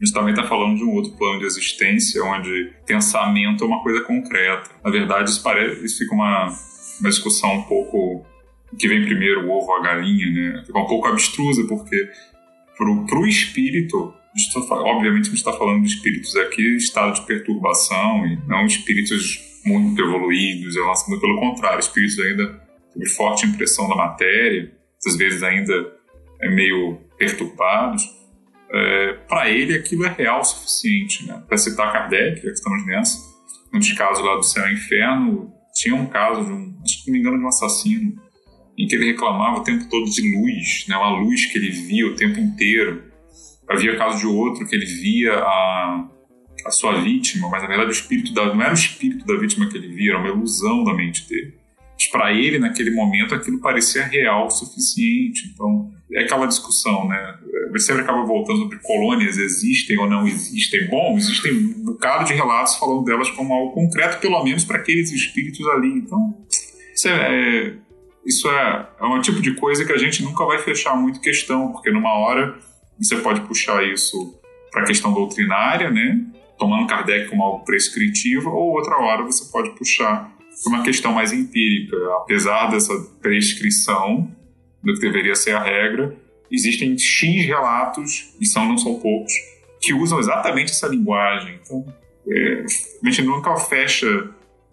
[0.00, 3.82] a gente também está falando de um outro plano de existência, onde pensamento é uma
[3.82, 4.70] coisa concreta.
[4.84, 6.54] Na verdade, isso, parece, isso fica uma
[7.02, 8.24] uma discussão um pouco
[8.78, 10.62] que vem primeiro, o ovo ou a galinha, né?
[10.64, 12.08] Fica um pouco abstrusa, porque
[12.76, 14.14] pro, pro espírito,
[14.70, 20.00] obviamente a gente está falando de espíritos aqui estado de perturbação e não espíritos muito
[20.00, 20.74] evoluídos,
[21.08, 22.62] muito pelo contrário, espíritos ainda
[22.92, 24.72] sob forte impressão da matéria,
[25.06, 25.92] às vezes ainda
[26.40, 28.02] é meio perturbados.
[28.72, 31.26] é, para ele aquilo é real o suficiente.
[31.26, 31.42] Né?
[31.46, 33.18] Para citar Kardec, já que estamos nessa,
[33.72, 37.12] dos casos lá do céu e inferno, tinha um caso de um, acho que não
[37.12, 38.14] me engano, de um assassino,
[38.78, 40.96] em que ele reclamava o tempo todo de luz, né?
[40.96, 43.02] uma luz que ele via o tempo inteiro.
[43.68, 46.08] Havia caso de outro que ele via a,
[46.66, 49.68] a sua vítima, mas na verdade o espírito da, não era o espírito da vítima
[49.68, 51.54] que ele via, era uma ilusão da mente dele.
[51.94, 55.50] Mas para ele, naquele momento, aquilo parecia real o suficiente.
[55.52, 57.38] Então, é aquela discussão, né?
[57.72, 60.88] Você sempre acaba voltando sobre colônias existem ou não existem.
[60.88, 65.10] Bom, existem um bocado de relatos falando delas como algo concreto, pelo menos para aqueles
[65.10, 65.88] espíritos ali.
[65.88, 66.36] Então,
[66.94, 67.74] isso é, é
[68.24, 71.72] isso é, é um tipo de coisa que a gente nunca vai fechar muito questão,
[71.72, 72.56] porque numa hora
[72.98, 74.38] você pode puxar isso
[74.70, 76.24] para a questão doutrinária, né?
[76.58, 81.32] Tomando Kardec como algo prescritivo, ou outra hora você pode puxar para uma questão mais
[81.32, 81.96] empírica.
[82.20, 84.30] Apesar dessa prescrição
[84.82, 86.16] do que deveria ser a regra,
[86.50, 89.32] existem X relatos, e são, não são poucos,
[89.80, 91.58] que usam exatamente essa linguagem.
[91.62, 91.84] Então,
[92.28, 92.64] é,
[93.04, 94.30] a gente nunca fecha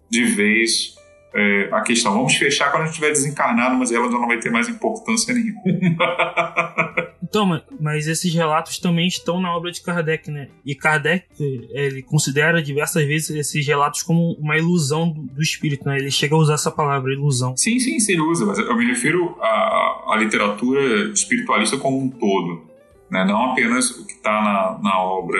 [0.08, 0.94] de vez
[1.34, 2.12] é, a questão.
[2.12, 5.62] Vamos fechar quando a gente estiver desencarnado, mas ela não vai ter mais importância nenhuma.
[7.22, 10.48] então, mas esses relatos também estão na obra de Kardec, né?
[10.64, 15.98] E Kardec, ele considera diversas vezes esses relatos como uma ilusão do, espírito, né?
[15.98, 17.56] Ele chega a usar essa palavra, ilusão.
[17.56, 22.08] Sim, sim, sim, ele usa, mas eu me refiro à, à literatura espiritualista como um
[22.08, 22.68] todo,
[23.10, 23.24] né?
[23.24, 25.38] Não apenas o que está na, na obra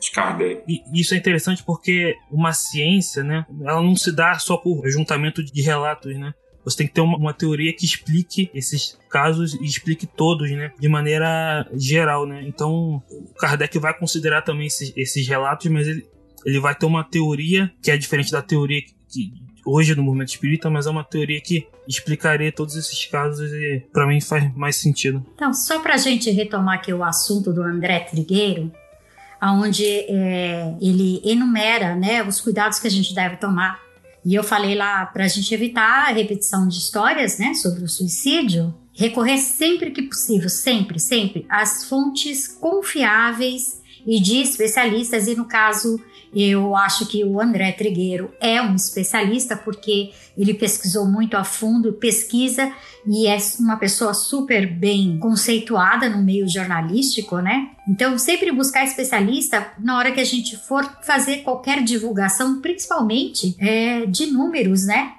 [0.00, 0.62] de Kardec.
[0.68, 5.42] E isso é interessante porque uma ciência, né, ela não se dá só por juntamento
[5.42, 6.34] de relatos, né?
[6.64, 10.72] Você tem que ter uma, uma, teoria que explique esses casos e explique todos, né?
[10.78, 12.44] De maneira geral, né?
[12.46, 16.06] Então, o Kardec vai considerar também esses, esses relatos, mas ele,
[16.46, 19.32] ele vai ter uma teoria que é diferente da teoria que
[19.64, 24.06] hoje no movimento espírita, mas é uma teoria que explicaria todos esses casos e para
[24.06, 25.24] mim faz mais sentido.
[25.34, 28.70] Então, só para a gente retomar aqui o assunto do André Trigueiro,
[29.42, 33.80] onde é, ele enumera né, os cuidados que a gente deve tomar.
[34.24, 37.88] E eu falei lá para a gente evitar a repetição de histórias né, sobre o
[37.88, 45.44] suicídio, recorrer sempre que possível, sempre, sempre, às fontes confiáveis e de especialistas, e no
[45.44, 46.00] caso
[46.34, 51.92] eu acho que o André Trigueiro é um especialista porque ele pesquisou muito a fundo,
[51.92, 52.72] pesquisa
[53.06, 57.70] e é uma pessoa super bem conceituada no meio jornalístico, né?
[57.86, 64.06] Então, sempre buscar especialista na hora que a gente for fazer qualquer divulgação, principalmente é,
[64.06, 65.14] de números, né?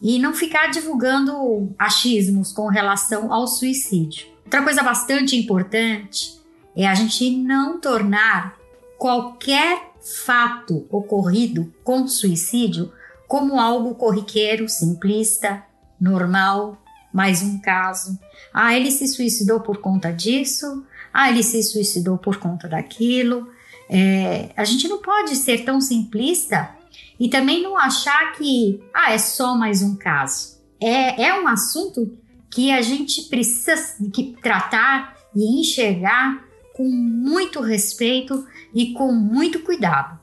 [0.00, 4.26] E não ficar divulgando achismos com relação ao suicídio.
[4.44, 6.38] Outra coisa bastante importante
[6.76, 8.54] é a gente não tornar
[8.98, 12.92] qualquer fato ocorrido com suicídio
[13.26, 15.64] como algo corriqueiro, simplista,
[16.00, 16.78] normal,
[17.12, 18.18] mais um caso.
[18.52, 20.84] Ah, ele se suicidou por conta disso.
[21.12, 23.48] Ah, ele se suicidou por conta daquilo.
[23.88, 26.70] É, a gente não pode ser tão simplista
[27.18, 30.58] e também não achar que ah, é só mais um caso.
[30.80, 32.18] É, é um assunto
[32.50, 40.18] que a gente precisa que tratar e enxergar com muito respeito e com muito cuidado.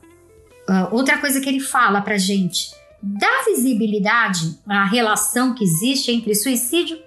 [0.70, 6.36] Uh, outra coisa que ele fala para gente, dá visibilidade à relação que existe entre
[6.36, 7.00] suicídio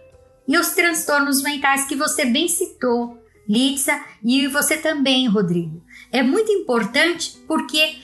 [0.48, 5.82] e os transtornos mentais que você bem citou, Litsa, e você também, Rodrigo.
[6.10, 7.96] É muito importante porque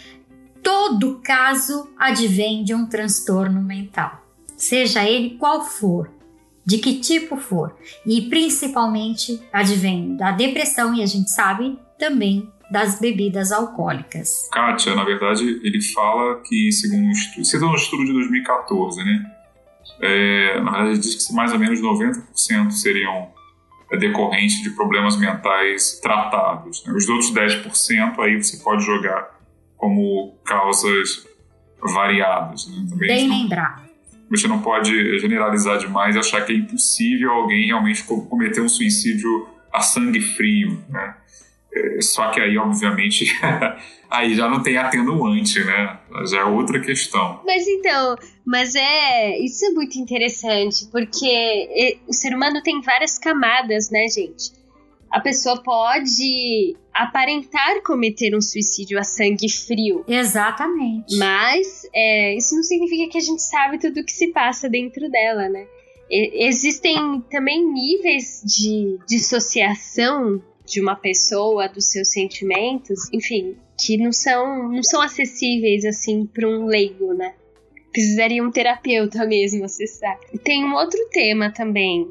[0.62, 4.26] todo caso advém de um transtorno mental,
[4.56, 6.19] seja ele qual for
[6.64, 13.00] de que tipo for, e principalmente advém da depressão, e a gente sabe também das
[13.00, 14.48] bebidas alcoólicas.
[14.52, 19.36] Kátia, na verdade, ele fala que, segundo um estudo, cita um estudo de 2014, né?
[20.00, 23.28] É, na verdade, ele diz que mais ou menos 90% seriam
[23.98, 26.84] decorrentes de problemas mentais tratados.
[26.86, 26.92] Né?
[26.92, 29.36] Os outros 10% aí você pode jogar
[29.76, 31.26] como causas
[31.82, 32.68] variadas.
[32.68, 32.86] Né?
[32.96, 33.89] Bem lembrado
[34.30, 39.48] você não pode generalizar demais e achar que é impossível alguém realmente cometer um suicídio
[39.72, 41.16] a sangue frio, né?
[41.72, 43.24] É, só que aí, obviamente,
[44.10, 45.98] aí já não tem atenuante, né?
[46.28, 47.40] Já é outra questão.
[47.44, 49.38] Mas então, mas é.
[49.38, 54.59] Isso é muito interessante, porque o ser humano tem várias camadas, né, gente?
[55.10, 60.04] A pessoa pode aparentar cometer um suicídio a sangue frio.
[60.06, 61.16] Exatamente.
[61.16, 65.10] Mas é, isso não significa que a gente sabe tudo o que se passa dentro
[65.10, 65.66] dela, né?
[66.08, 74.12] E, existem também níveis de dissociação de uma pessoa, dos seus sentimentos, enfim, que não
[74.12, 77.34] são, não são acessíveis assim para um leigo, né?
[77.90, 80.16] Precisaria um terapeuta mesmo acessar.
[80.32, 82.08] E tem um outro tema também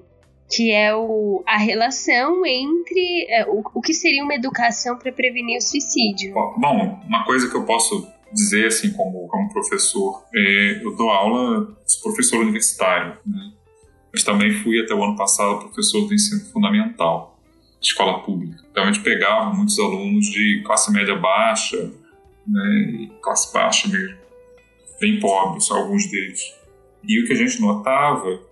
[0.49, 5.57] que é o, a relação entre é, o, o que seria uma educação para prevenir
[5.57, 6.33] o suicídio.
[6.33, 11.77] Bom, uma coisa que eu posso dizer assim como, como professor, é, eu dou aula,
[11.85, 13.51] sou professor universitário, né?
[14.11, 17.39] mas também fui até o ano passado professor do ensino fundamental,
[17.79, 18.63] escola pública.
[18.71, 21.91] Então a gente pegava muitos alunos de classe média baixa,
[22.47, 24.17] né, classe baixa mesmo,
[24.99, 26.41] bem pobres, alguns deles.
[27.03, 28.48] E o que a gente notava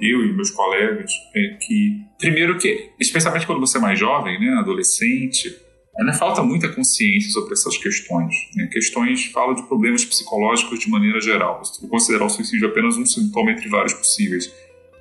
[0.00, 4.58] eu e meus colegas, é que, primeiro que, especialmente quando você é mais jovem, né,
[4.58, 5.54] adolescente,
[5.98, 8.34] ainda falta muita consciência sobre essas questões.
[8.54, 8.68] Né?
[8.68, 11.60] Questões falam de problemas psicológicos de maneira geral.
[11.88, 14.52] Considerar o suicídio apenas um sintoma entre vários possíveis.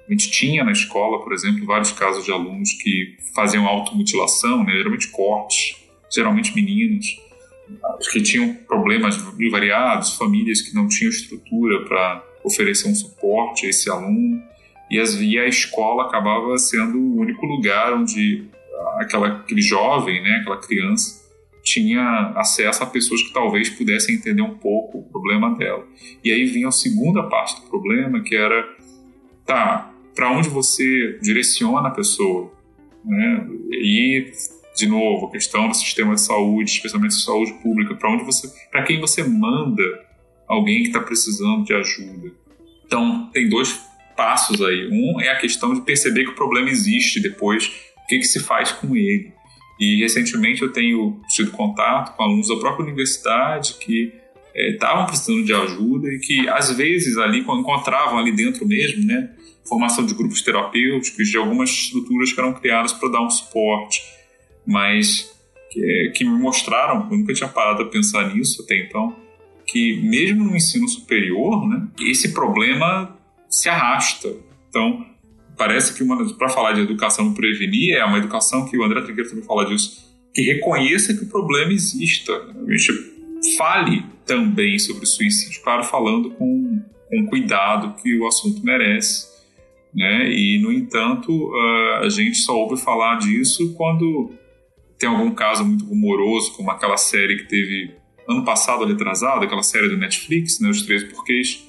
[0.07, 4.73] A gente tinha na escola, por exemplo, vários casos de alunos que faziam automutilação, né,
[4.73, 5.75] geralmente cortes,
[6.11, 7.05] geralmente meninos,
[8.11, 9.17] que tinham problemas
[9.51, 14.41] variados, famílias que não tinham estrutura para oferecer um suporte a esse aluno
[14.89, 18.47] e, as, a escola acabava sendo o único lugar onde
[18.97, 21.25] aquela, aquele jovem, né, aquela criança,
[21.63, 25.85] tinha acesso a pessoas que talvez pudessem entender um pouco o problema dela.
[26.23, 28.65] E aí vinha a segunda parte do problema, que era,
[29.45, 32.51] tá, para onde você direciona a pessoa?
[33.03, 33.47] Né?
[33.71, 34.31] E,
[34.77, 38.49] de novo, a questão do sistema de saúde, especialmente de saúde pública, para onde você,
[38.71, 39.83] para quem você manda
[40.47, 42.31] alguém que está precisando de ajuda?
[42.85, 43.73] Então, tem dois
[44.17, 44.89] passos aí.
[44.91, 47.67] Um é a questão de perceber que o problema existe depois,
[48.03, 49.31] o que, que se faz com ele.
[49.79, 54.11] E recentemente eu tenho tido contato com alunos da própria universidade que
[54.55, 59.29] estavam é, precisando de ajuda e que às vezes ali encontravam ali dentro mesmo, né,
[59.67, 64.01] formação de grupos terapêuticos, de algumas estruturas que eram criadas para dar um suporte,
[64.65, 65.31] mas
[65.69, 69.15] que, que, me mostraram, eu nunca tinha parado a pensar nisso até então,
[69.65, 73.16] que mesmo no ensino superior, né, esse problema
[73.49, 74.33] se arrasta.
[74.69, 75.05] Então,
[75.57, 76.05] parece que
[76.37, 80.05] para falar de educação prevenir é uma educação que o André Trigueiro também fala disso,
[80.33, 82.33] que reconheça que o problema exista.
[82.33, 88.63] A gente fale também sobre o suicídio, claro, falando com, com cuidado que o assunto
[88.63, 89.25] merece.
[89.93, 90.29] Né?
[90.31, 91.51] E, no entanto,
[92.01, 94.31] a gente só ouve falar disso quando
[94.99, 97.95] tem algum caso muito rumoroso, como aquela série que teve
[98.27, 101.66] ano passado, retrasado, aquela série do Netflix, né, Os Três Porquês,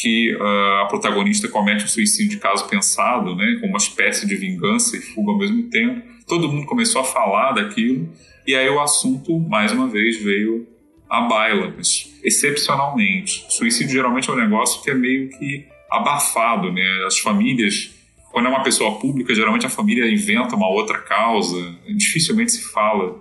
[0.00, 4.34] que uh, a protagonista comete um suicídio de caso pensado, né, com uma espécie de
[4.34, 6.02] vingança e fuga ao mesmo tempo.
[6.26, 8.08] Todo mundo começou a falar daquilo
[8.46, 10.66] e aí o assunto mais uma vez veio
[11.08, 13.44] à baila, mas excepcionalmente.
[13.48, 17.04] Suicídio geralmente é um negócio que é meio que abafado, né?
[17.06, 17.90] As famílias,
[18.30, 21.76] quando é uma pessoa pública, geralmente a família inventa uma outra causa.
[21.96, 23.18] Dificilmente se fala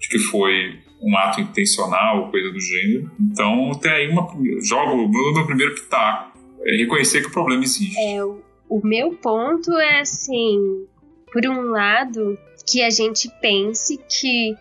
[0.00, 3.10] de que foi um ato intencional, coisa do gênero.
[3.20, 4.26] Então, tem aí uma.
[4.62, 6.38] Jogo o meu primeiro pitaco.
[6.62, 7.98] É reconhecer que o problema existe.
[7.98, 10.86] É, o, o meu ponto é assim:
[11.32, 14.54] por um lado, que a gente pense que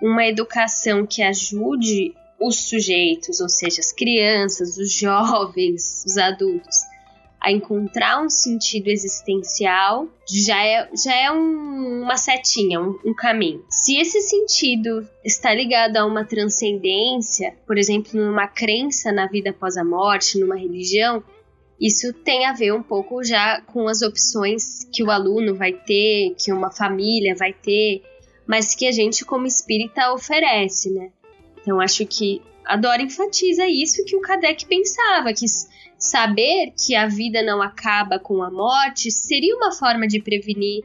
[0.00, 6.76] uma educação que ajude os sujeitos, ou seja, as crianças, os jovens, os adultos,
[7.40, 13.64] a encontrar um sentido existencial, já é, já é um, uma setinha, um, um, caminho.
[13.70, 19.78] Se esse sentido está ligado a uma transcendência, por exemplo, numa crença na vida após
[19.78, 21.24] a morte, numa religião,
[21.80, 26.34] isso tem a ver um pouco já com as opções que o aluno vai ter,
[26.38, 28.02] que uma família vai ter,
[28.46, 31.10] mas que a gente, como espírita, oferece, né?
[31.62, 35.46] Então, acho que a Dora enfatiza isso que o Kardec pensava, que
[36.00, 40.82] saber que a vida não acaba com a morte seria uma forma de prevenir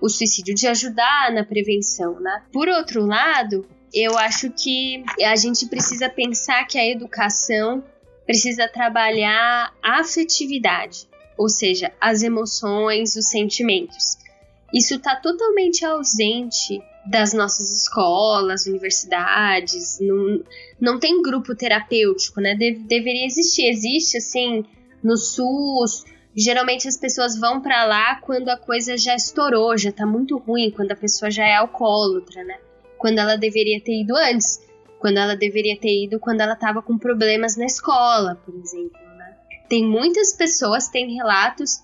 [0.00, 2.42] o suicídio, de ajudar na prevenção, né?
[2.52, 7.84] Por outro lado, eu acho que a gente precisa pensar que a educação
[8.26, 11.06] precisa trabalhar a afetividade,
[11.36, 14.16] ou seja, as emoções, os sentimentos.
[14.72, 20.42] Isso está totalmente ausente das nossas escolas, universidades, não,
[20.80, 22.54] não tem grupo terapêutico, né?
[22.54, 24.64] De, deveria existir, existe assim
[25.02, 26.04] no SUS.
[26.34, 30.70] Geralmente as pessoas vão para lá quando a coisa já estourou, já tá muito ruim,
[30.70, 32.58] quando a pessoa já é alcoólatra, né?
[32.98, 34.60] Quando ela deveria ter ido antes,
[34.98, 39.36] quando ela deveria ter ido quando ela tava com problemas na escola, por exemplo, né?
[39.68, 41.82] Tem muitas pessoas, tem relatos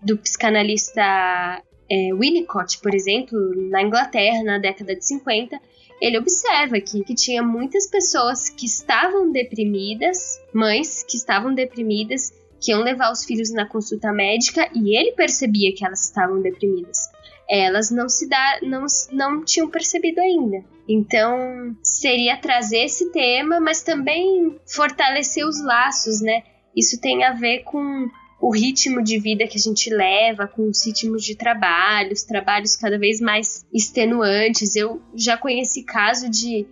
[0.00, 1.60] do psicanalista
[1.90, 3.36] é, Winnicott, por exemplo,
[3.68, 5.60] na Inglaterra, na década de 50,
[6.00, 12.70] ele observa que, que tinha muitas pessoas que estavam deprimidas, mães que estavam deprimidas, que
[12.70, 17.08] iam levar os filhos na consulta médica e ele percebia que elas estavam deprimidas.
[17.48, 20.64] Elas não se dá, não, não tinham percebido ainda.
[20.88, 26.44] Então, seria trazer esse tema, mas também fortalecer os laços, né?
[26.76, 28.08] Isso tem a ver com
[28.40, 32.74] o ritmo de vida que a gente leva, com os ritmos de trabalho, os trabalhos
[32.74, 34.74] cada vez mais extenuantes.
[34.74, 36.66] Eu já conheci caso de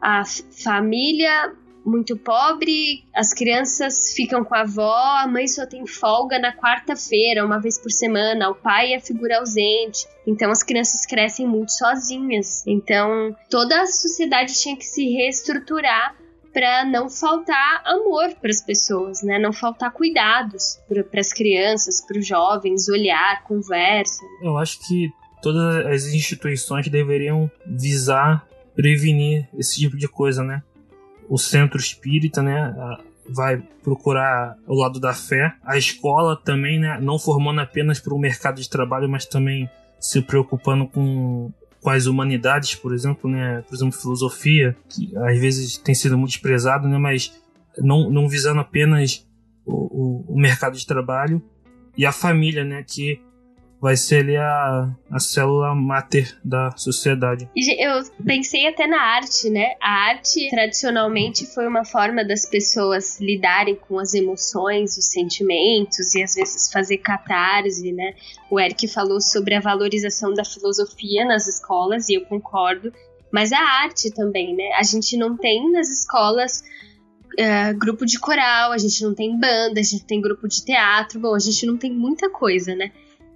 [0.00, 1.52] a família
[1.84, 7.44] muito pobre, as crianças ficam com a avó, a mãe só tem folga na quarta-feira,
[7.44, 10.06] uma vez por semana, o pai é a figura ausente.
[10.26, 12.66] Então as crianças crescem muito sozinhas.
[12.66, 16.14] Então toda a sociedade tinha que se reestruturar
[16.52, 19.38] para não faltar amor para as pessoas, né?
[19.38, 24.24] Não faltar cuidados para as crianças, para os jovens, olhar, conversa.
[24.42, 25.10] Eu acho que
[25.42, 30.62] todas as instituições deveriam visar prevenir esse tipo de coisa, né?
[31.28, 32.74] O centro espírita, né,
[33.28, 35.54] vai procurar o lado da fé.
[35.62, 40.22] A escola também, né, não formando apenas para o mercado de trabalho, mas também se
[40.22, 43.62] preocupando com com as humanidades, por exemplo, né?
[43.66, 46.98] Por exemplo, filosofia, que às vezes tem sido muito desprezado, né?
[46.98, 47.32] Mas
[47.78, 49.26] não, não visando apenas
[49.64, 51.42] o, o, o mercado de trabalho
[51.96, 52.82] e a família, né?
[52.82, 53.20] Que
[53.80, 57.48] vai ser ali a, a célula máter da sociedade.
[57.56, 59.74] Eu pensei até na arte, né?
[59.80, 66.22] A arte tradicionalmente foi uma forma das pessoas lidarem com as emoções, os sentimentos e
[66.22, 68.14] às vezes fazer catarse, né?
[68.50, 72.92] O Eric falou sobre a valorização da filosofia nas escolas e eu concordo.
[73.32, 74.72] Mas a arte também, né?
[74.76, 76.62] A gente não tem nas escolas
[77.38, 81.20] Uh, grupo de coral, a gente não tem banda, a gente tem grupo de teatro,
[81.20, 82.90] bom, a gente não tem muita coisa, né?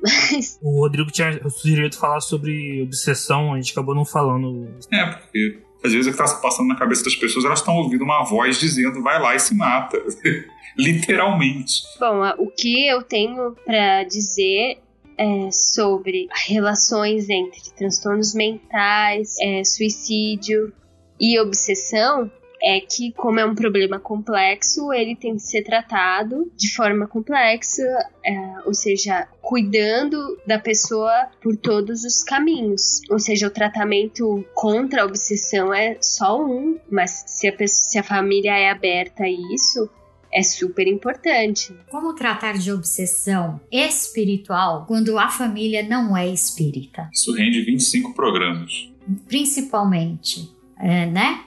[0.05, 0.59] Mas...
[0.63, 4.69] O Rodrigo tinha sugerido falar sobre obsessão, a gente acabou não falando.
[4.93, 7.75] É, porque às vezes o que está se passando na cabeça das pessoas, elas estão
[7.77, 10.01] ouvindo uma voz dizendo vai lá e se mata.
[10.77, 11.83] Literalmente.
[12.01, 14.79] Bom, o que eu tenho para dizer
[15.17, 20.73] é sobre relações entre transtornos mentais, é, suicídio
[21.21, 22.31] e obsessão
[22.65, 27.83] é que, como é um problema complexo, ele tem que ser tratado de forma complexa,
[28.25, 33.03] é, ou seja, cuidando da pessoa por todos os caminhos.
[33.11, 37.99] Ou seja, o tratamento contra a obsessão é só um, mas se a, pessoa, se
[37.99, 39.91] a família é aberta a isso,
[40.33, 41.75] é super importante.
[41.91, 47.11] Como tratar de obsessão espiritual quando a família não é espírita?
[47.13, 48.91] Isso rende 25 programas.
[49.29, 51.45] Principalmente, é, né?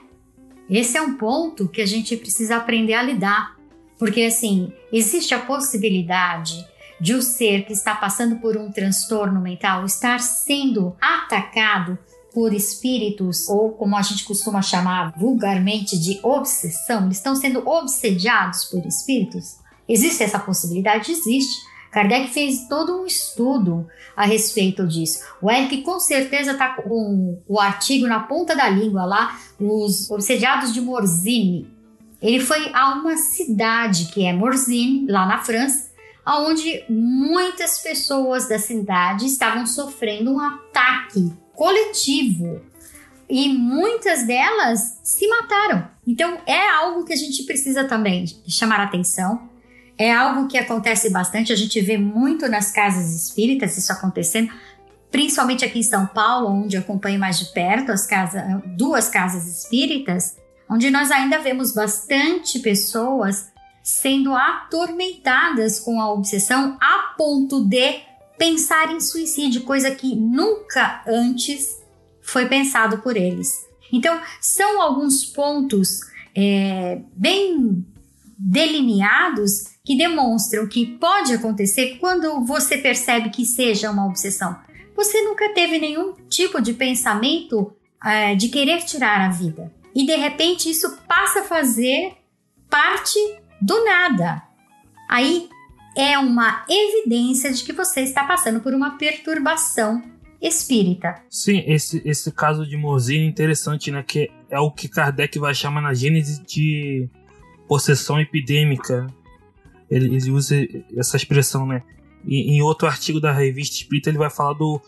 [0.70, 3.56] Esse é um ponto que a gente precisa aprender a lidar,
[3.98, 6.66] porque assim, existe a possibilidade
[7.00, 11.98] de o um ser que está passando por um transtorno mental estar sendo atacado
[12.32, 18.66] por espíritos, ou como a gente costuma chamar vulgarmente de obsessão, eles estão sendo obsediados
[18.66, 19.56] por espíritos?
[19.88, 21.10] Existe essa possibilidade?
[21.10, 21.67] Existe.
[21.90, 23.86] Kardec fez todo um estudo
[24.16, 25.24] a respeito disso.
[25.40, 30.72] O Eric com certeza está com o artigo na ponta da língua lá, os obsediados
[30.72, 31.70] de Morzine.
[32.20, 35.88] Ele foi a uma cidade que é Morzine, lá na França,
[36.26, 42.60] onde muitas pessoas da cidade estavam sofrendo um ataque coletivo
[43.28, 45.88] e muitas delas se mataram.
[46.06, 49.47] Então é algo que a gente precisa também chamar atenção
[49.98, 54.52] é algo que acontece bastante, a gente vê muito nas casas espíritas isso acontecendo,
[55.10, 58.42] principalmente aqui em São Paulo, onde eu acompanho mais de perto as casas,
[58.76, 60.36] duas casas espíritas,
[60.70, 63.50] onde nós ainda vemos bastante pessoas
[63.82, 68.00] sendo atormentadas com a obsessão a ponto de
[68.38, 71.66] pensar em suicídio, coisa que nunca antes
[72.22, 73.66] foi pensado por eles.
[73.92, 76.00] Então, são alguns pontos
[76.36, 77.84] é, bem
[78.38, 84.54] delineados que demonstram que pode acontecer quando você percebe que seja uma obsessão.
[84.94, 87.72] Você nunca teve nenhum tipo de pensamento
[88.04, 89.72] é, de querer tirar a vida.
[89.94, 92.12] E de repente isso passa a fazer
[92.68, 93.18] parte
[93.62, 94.42] do nada.
[95.08, 95.48] Aí
[95.96, 100.02] é uma evidência de que você está passando por uma perturbação
[100.38, 101.14] espírita.
[101.30, 104.04] Sim, esse, esse caso de Mozine é interessante, né?
[104.06, 107.08] Que é o que Kardec vai chamar na Gênese de
[107.66, 109.06] possessão epidêmica
[109.90, 110.56] ele, ele usa
[110.96, 111.82] essa expressão, né?
[112.24, 114.80] E, em outro artigo da revista Espírita, ele vai falar do,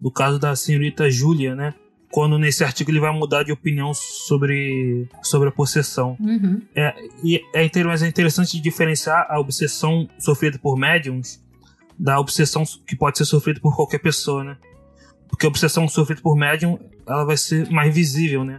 [0.00, 1.74] do caso da senhorita Júlia, né?
[2.10, 6.16] Quando nesse artigo ele vai mudar de opinião sobre, sobre a possessão.
[6.18, 6.62] Uhum.
[6.74, 11.42] É, e é, mas é interessante diferenciar a obsessão sofrida por médiums
[11.98, 14.56] da obsessão que pode ser sofrida por qualquer pessoa, né?
[15.28, 18.58] Porque a obsessão sofrida por médium, ela vai ser mais visível, né?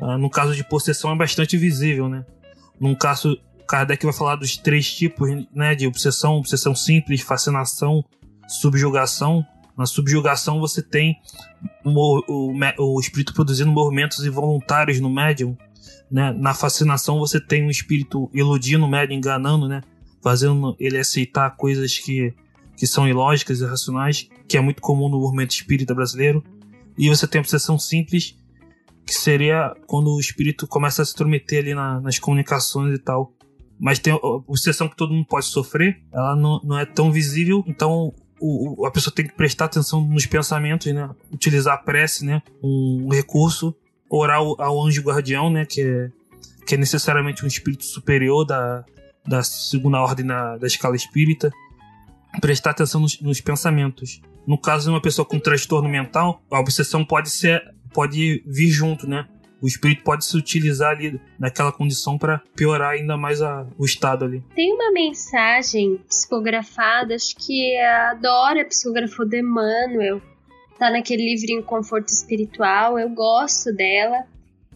[0.00, 2.26] Ah, no caso de possessão é bastante visível, né?
[2.78, 3.38] Num caso
[3.74, 8.04] Kardec vai falar dos três tipos né, de obsessão: obsessão simples, fascinação,
[8.46, 9.44] subjugação.
[9.76, 11.16] Na subjugação você tem
[11.84, 15.56] o, o, o espírito produzindo movimentos involuntários no médium.
[16.08, 16.32] Né?
[16.38, 19.80] Na fascinação você tem o espírito iludindo o médium, enganando, né?
[20.22, 22.32] fazendo ele aceitar coisas que,
[22.76, 26.44] que são ilógicas e irracionais, que é muito comum no movimento espírita brasileiro.
[26.96, 28.38] E você tem a obsessão simples,
[29.04, 33.33] que seria quando o espírito começa a se intrometer ali na, nas comunicações e tal.
[33.78, 37.64] Mas tem a obsessão que todo mundo pode sofrer, ela não, não é tão visível,
[37.66, 41.10] então o, o, a pessoa tem que prestar atenção nos pensamentos, né?
[41.32, 42.42] Utilizar a prece, né?
[42.62, 43.74] Um, recurso,
[44.08, 45.64] orar ao, ao anjo guardião, né?
[45.64, 46.10] Que é,
[46.66, 48.84] que é necessariamente um espírito superior da,
[49.26, 51.50] da segunda ordem na, da escala espírita.
[52.40, 54.20] Prestar atenção nos, nos pensamentos.
[54.46, 57.62] No caso de uma pessoa com transtorno mental, a obsessão pode ser
[57.94, 59.26] pode vir junto, né?
[59.64, 64.26] O espírito pode se utilizar ali naquela condição para piorar ainda mais a, o estado
[64.26, 64.42] ali.
[64.54, 70.20] Tem uma mensagem psicografada, acho que a Dora psicografou de Emmanuel,
[70.78, 74.26] tá naquele livrinho Conforto Espiritual, eu gosto dela.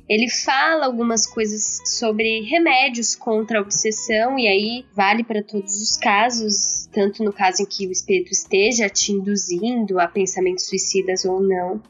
[0.09, 5.99] Ele fala algumas coisas sobre remédios contra a obsessão, e aí vale para todos os
[5.99, 11.43] casos, tanto no caso em que o espírito esteja te induzindo a pensamentos suicidas ou
[11.43, 11.83] não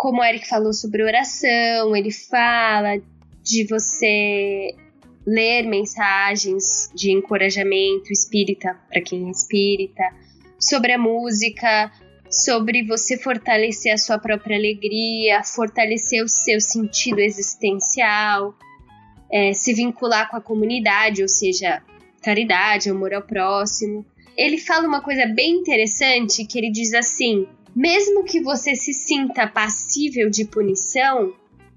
[0.00, 2.98] como o Eric falou sobre oração, ele fala
[3.42, 4.74] de você
[5.26, 10.02] ler mensagens de encorajamento espírita para quem é espírita,
[10.58, 11.92] sobre a música,
[12.30, 18.54] sobre você fortalecer a sua própria alegria, fortalecer o seu sentido existencial,
[19.30, 21.82] é, se vincular com a comunidade, ou seja,
[22.22, 24.06] caridade, amor ao próximo.
[24.34, 29.46] Ele fala uma coisa bem interessante que ele diz assim: mesmo que você se sinta
[29.46, 31.34] passível de punição,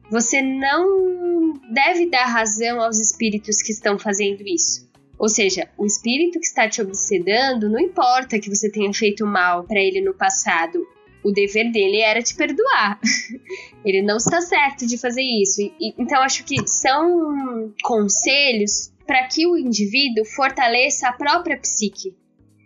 [0.09, 4.91] você não deve dar razão aos espíritos que estão fazendo isso.
[5.17, 9.63] Ou seja, o espírito que está te obsedando, não importa que você tenha feito mal
[9.63, 10.85] para ele no passado,
[11.23, 12.99] o dever dele era te perdoar.
[13.85, 15.61] ele não está certo de fazer isso.
[15.61, 22.15] E, então, acho que são conselhos para que o indivíduo fortaleça a própria psique.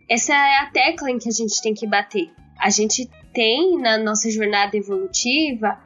[0.10, 2.32] Essa é a tecla em que a gente tem que bater.
[2.60, 5.78] A gente tem na nossa jornada evolutiva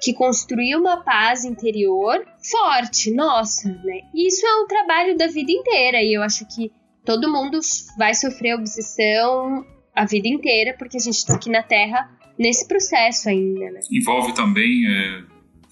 [0.00, 4.00] que construir uma paz interior forte, nossa, né?
[4.14, 6.72] E isso é um trabalho da vida inteira e eu acho que
[7.04, 7.60] todo mundo
[7.98, 9.64] vai sofrer obsessão
[9.94, 13.80] a vida inteira porque a gente está aqui na Terra nesse processo ainda, né?
[13.92, 15.22] Envolve também, é,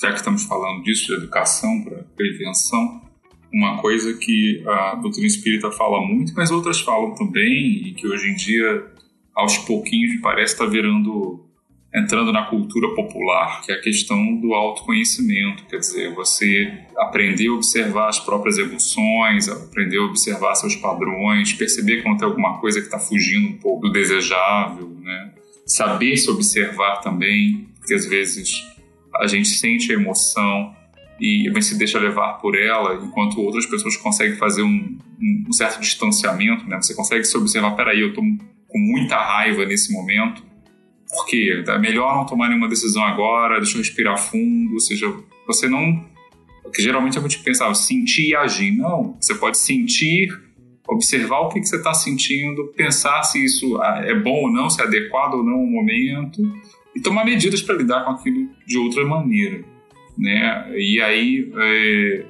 [0.00, 3.08] já que estamos falando disso, de educação para prevenção,
[3.52, 8.30] uma coisa que a doutrina espírita fala muito, mas outras falam também e que hoje
[8.30, 8.92] em dia
[9.38, 11.44] aos pouquinhos parece estar tá virando
[11.94, 17.54] entrando na cultura popular, que é a questão do autoconhecimento, quer dizer, você aprender a
[17.54, 22.86] observar as próprias emoções, aprender a observar seus padrões, perceber quando tem alguma coisa que
[22.86, 25.32] está fugindo um pouco do desejável, né?
[25.64, 28.62] Saber se observar também, porque às vezes
[29.16, 30.76] a gente sente a emoção
[31.18, 34.98] e se deixa levar por ela, enquanto outras pessoas conseguem fazer um,
[35.48, 36.76] um certo distanciamento, né?
[36.76, 38.22] Você consegue se observar, peraí, eu estou
[38.68, 40.42] com muita raiva nesse momento,
[41.08, 45.12] porque é melhor não tomar nenhuma decisão agora, deixa eu respirar fundo, ou seja,
[45.46, 46.04] você não.
[46.62, 48.72] Porque geralmente a gente pensa, sentir e agir.
[48.72, 50.28] Não, você pode sentir,
[50.86, 54.68] observar o que, que você está sentindo, pensar se isso ah, é bom ou não,
[54.68, 56.42] se é adequado ou não o momento,
[56.94, 59.64] e tomar medidas para lidar com aquilo de outra maneira.
[60.16, 60.72] Né?
[60.76, 62.24] E aí é,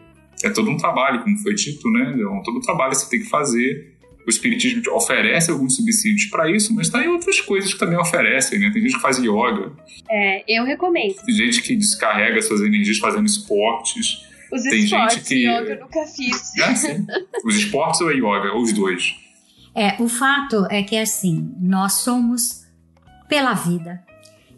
[0.45, 2.14] é todo um trabalho, como foi dito, né?
[2.14, 3.97] É todo um trabalho que você tem que fazer
[4.28, 8.70] o Espiritismo oferece alguns subsídios para isso, mas tem outras coisas que também oferecem, né?
[8.70, 9.72] Tem gente que faz yoga.
[10.10, 11.14] É, eu recomendo.
[11.24, 14.22] Tem gente que descarrega suas energias fazendo esportes.
[14.52, 15.46] Os tem esportes, gente que...
[15.46, 16.58] yoga eu nunca fiz.
[16.58, 17.06] É, sim.
[17.42, 19.14] Os esportes ou a yoga, ou os dois.
[19.74, 22.66] É, o fato é que assim, nós somos
[23.30, 24.04] pela vida,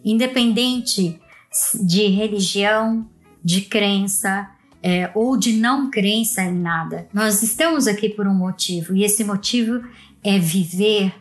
[0.05, 1.21] independente
[1.81, 3.09] de religião,
[3.43, 4.51] de crença,
[4.83, 7.09] é, ou de não crença em nada.
[7.13, 9.83] Nós estamos aqui por um motivo e esse motivo
[10.23, 11.13] é viver,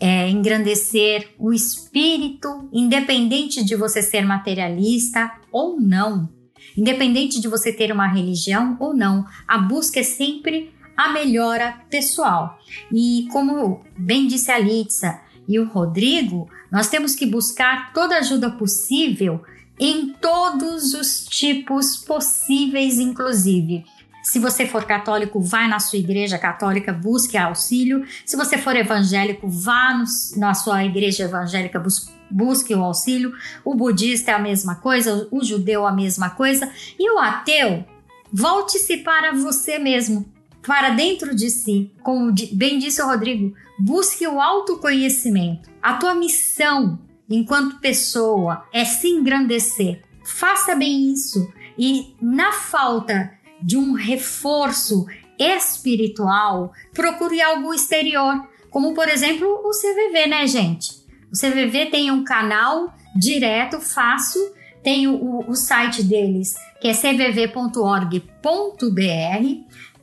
[0.00, 6.28] é engrandecer o espírito, independente de você ser materialista ou não,
[6.76, 9.24] independente de você ter uma religião ou não.
[9.46, 12.58] A busca é sempre a melhora pessoal.
[12.92, 18.50] E como bem disse a Litsa e o Rodrigo, nós temos que buscar toda ajuda
[18.50, 19.40] possível
[19.78, 23.84] em todos os tipos possíveis, inclusive.
[24.26, 28.04] Se você for católico, vai na sua igreja católica, busque auxílio.
[28.24, 30.04] Se você for evangélico, vá no,
[30.36, 33.32] na sua igreja evangélica, bus, busque o auxílio.
[33.64, 36.68] O budista é a mesma coisa, o judeu a mesma coisa.
[36.98, 37.84] E o ateu,
[38.32, 40.26] volte-se para você mesmo,
[40.66, 41.92] para dentro de si.
[42.02, 45.70] Como bem disse o Rodrigo, busque o autoconhecimento.
[45.80, 46.98] A tua missão
[47.28, 50.02] enquanto pessoa é se engrandecer.
[50.24, 55.06] Faça bem isso e na falta de um reforço
[55.38, 61.04] espiritual, procure algo exterior, como por exemplo o CVV, né, gente?
[61.32, 64.40] O CVV tem um canal direto, fácil,
[64.82, 68.16] tem o, o site deles que é cvv.org.br.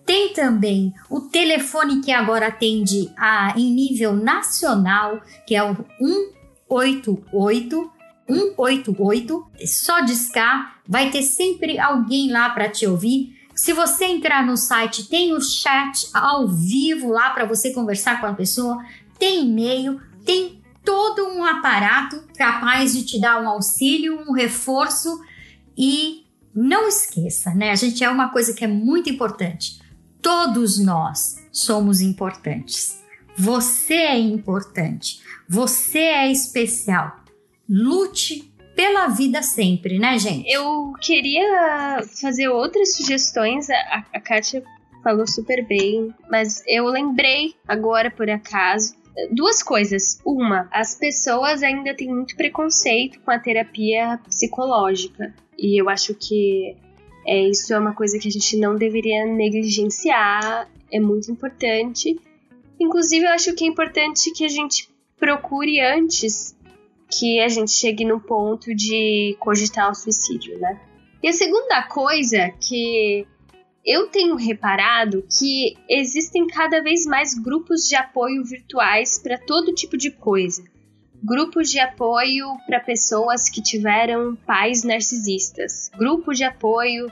[0.05, 5.77] Tem também o telefone que agora atende a, em nível nacional, que é o
[6.69, 7.93] 188
[8.27, 9.47] 188.
[9.65, 13.37] Só discar, vai ter sempre alguém lá para te ouvir.
[13.55, 18.27] Se você entrar no site, tem o chat ao vivo lá para você conversar com
[18.27, 18.83] a pessoa,
[19.19, 25.21] tem e-mail, tem todo um aparato capaz de te dar um auxílio, um reforço
[25.77, 27.71] e não esqueça, né?
[27.71, 29.79] A gente é uma coisa que é muito importante.
[30.21, 33.02] Todos nós somos importantes.
[33.37, 35.21] Você é importante.
[35.49, 37.23] Você é especial.
[37.67, 40.51] Lute pela vida sempre, né, gente?
[40.51, 43.69] Eu queria fazer outras sugestões.
[43.69, 44.63] A, a Kátia
[45.03, 48.95] falou super bem, mas eu lembrei agora, por acaso,
[49.31, 50.19] duas coisas.
[50.25, 55.33] Uma, as pessoas ainda têm muito preconceito com a terapia psicológica.
[55.57, 56.75] E eu acho que
[57.25, 62.19] é, isso é uma coisa que a gente não deveria negligenciar, é muito importante.
[62.79, 66.55] Inclusive, eu acho que é importante que a gente procure antes
[67.09, 70.81] que a gente chegue no ponto de cogitar o suicídio, né?
[71.21, 73.25] E a segunda coisa que
[73.85, 79.97] eu tenho reparado que existem cada vez mais grupos de apoio virtuais para todo tipo
[79.97, 80.63] de coisa.
[81.23, 85.89] Grupos de apoio para pessoas que tiveram pais narcisistas.
[85.97, 87.07] Grupos de apoio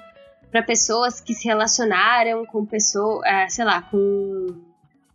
[0.49, 4.47] para pessoas que se relacionaram com pessoas, é, sei lá, com,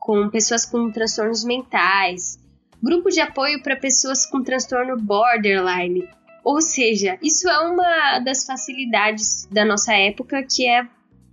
[0.06, 2.38] com pessoas com transtornos mentais
[2.80, 6.08] grupo de apoio para pessoas com transtorno borderline.
[6.44, 10.86] Ou seja, isso é uma das facilidades da nossa época, que é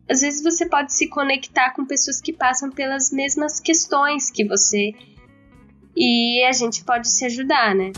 [0.10, 4.94] às vezes você pode se conectar com pessoas que passam pelas mesmas questões que você
[5.96, 7.92] e a gente pode se ajudar, né?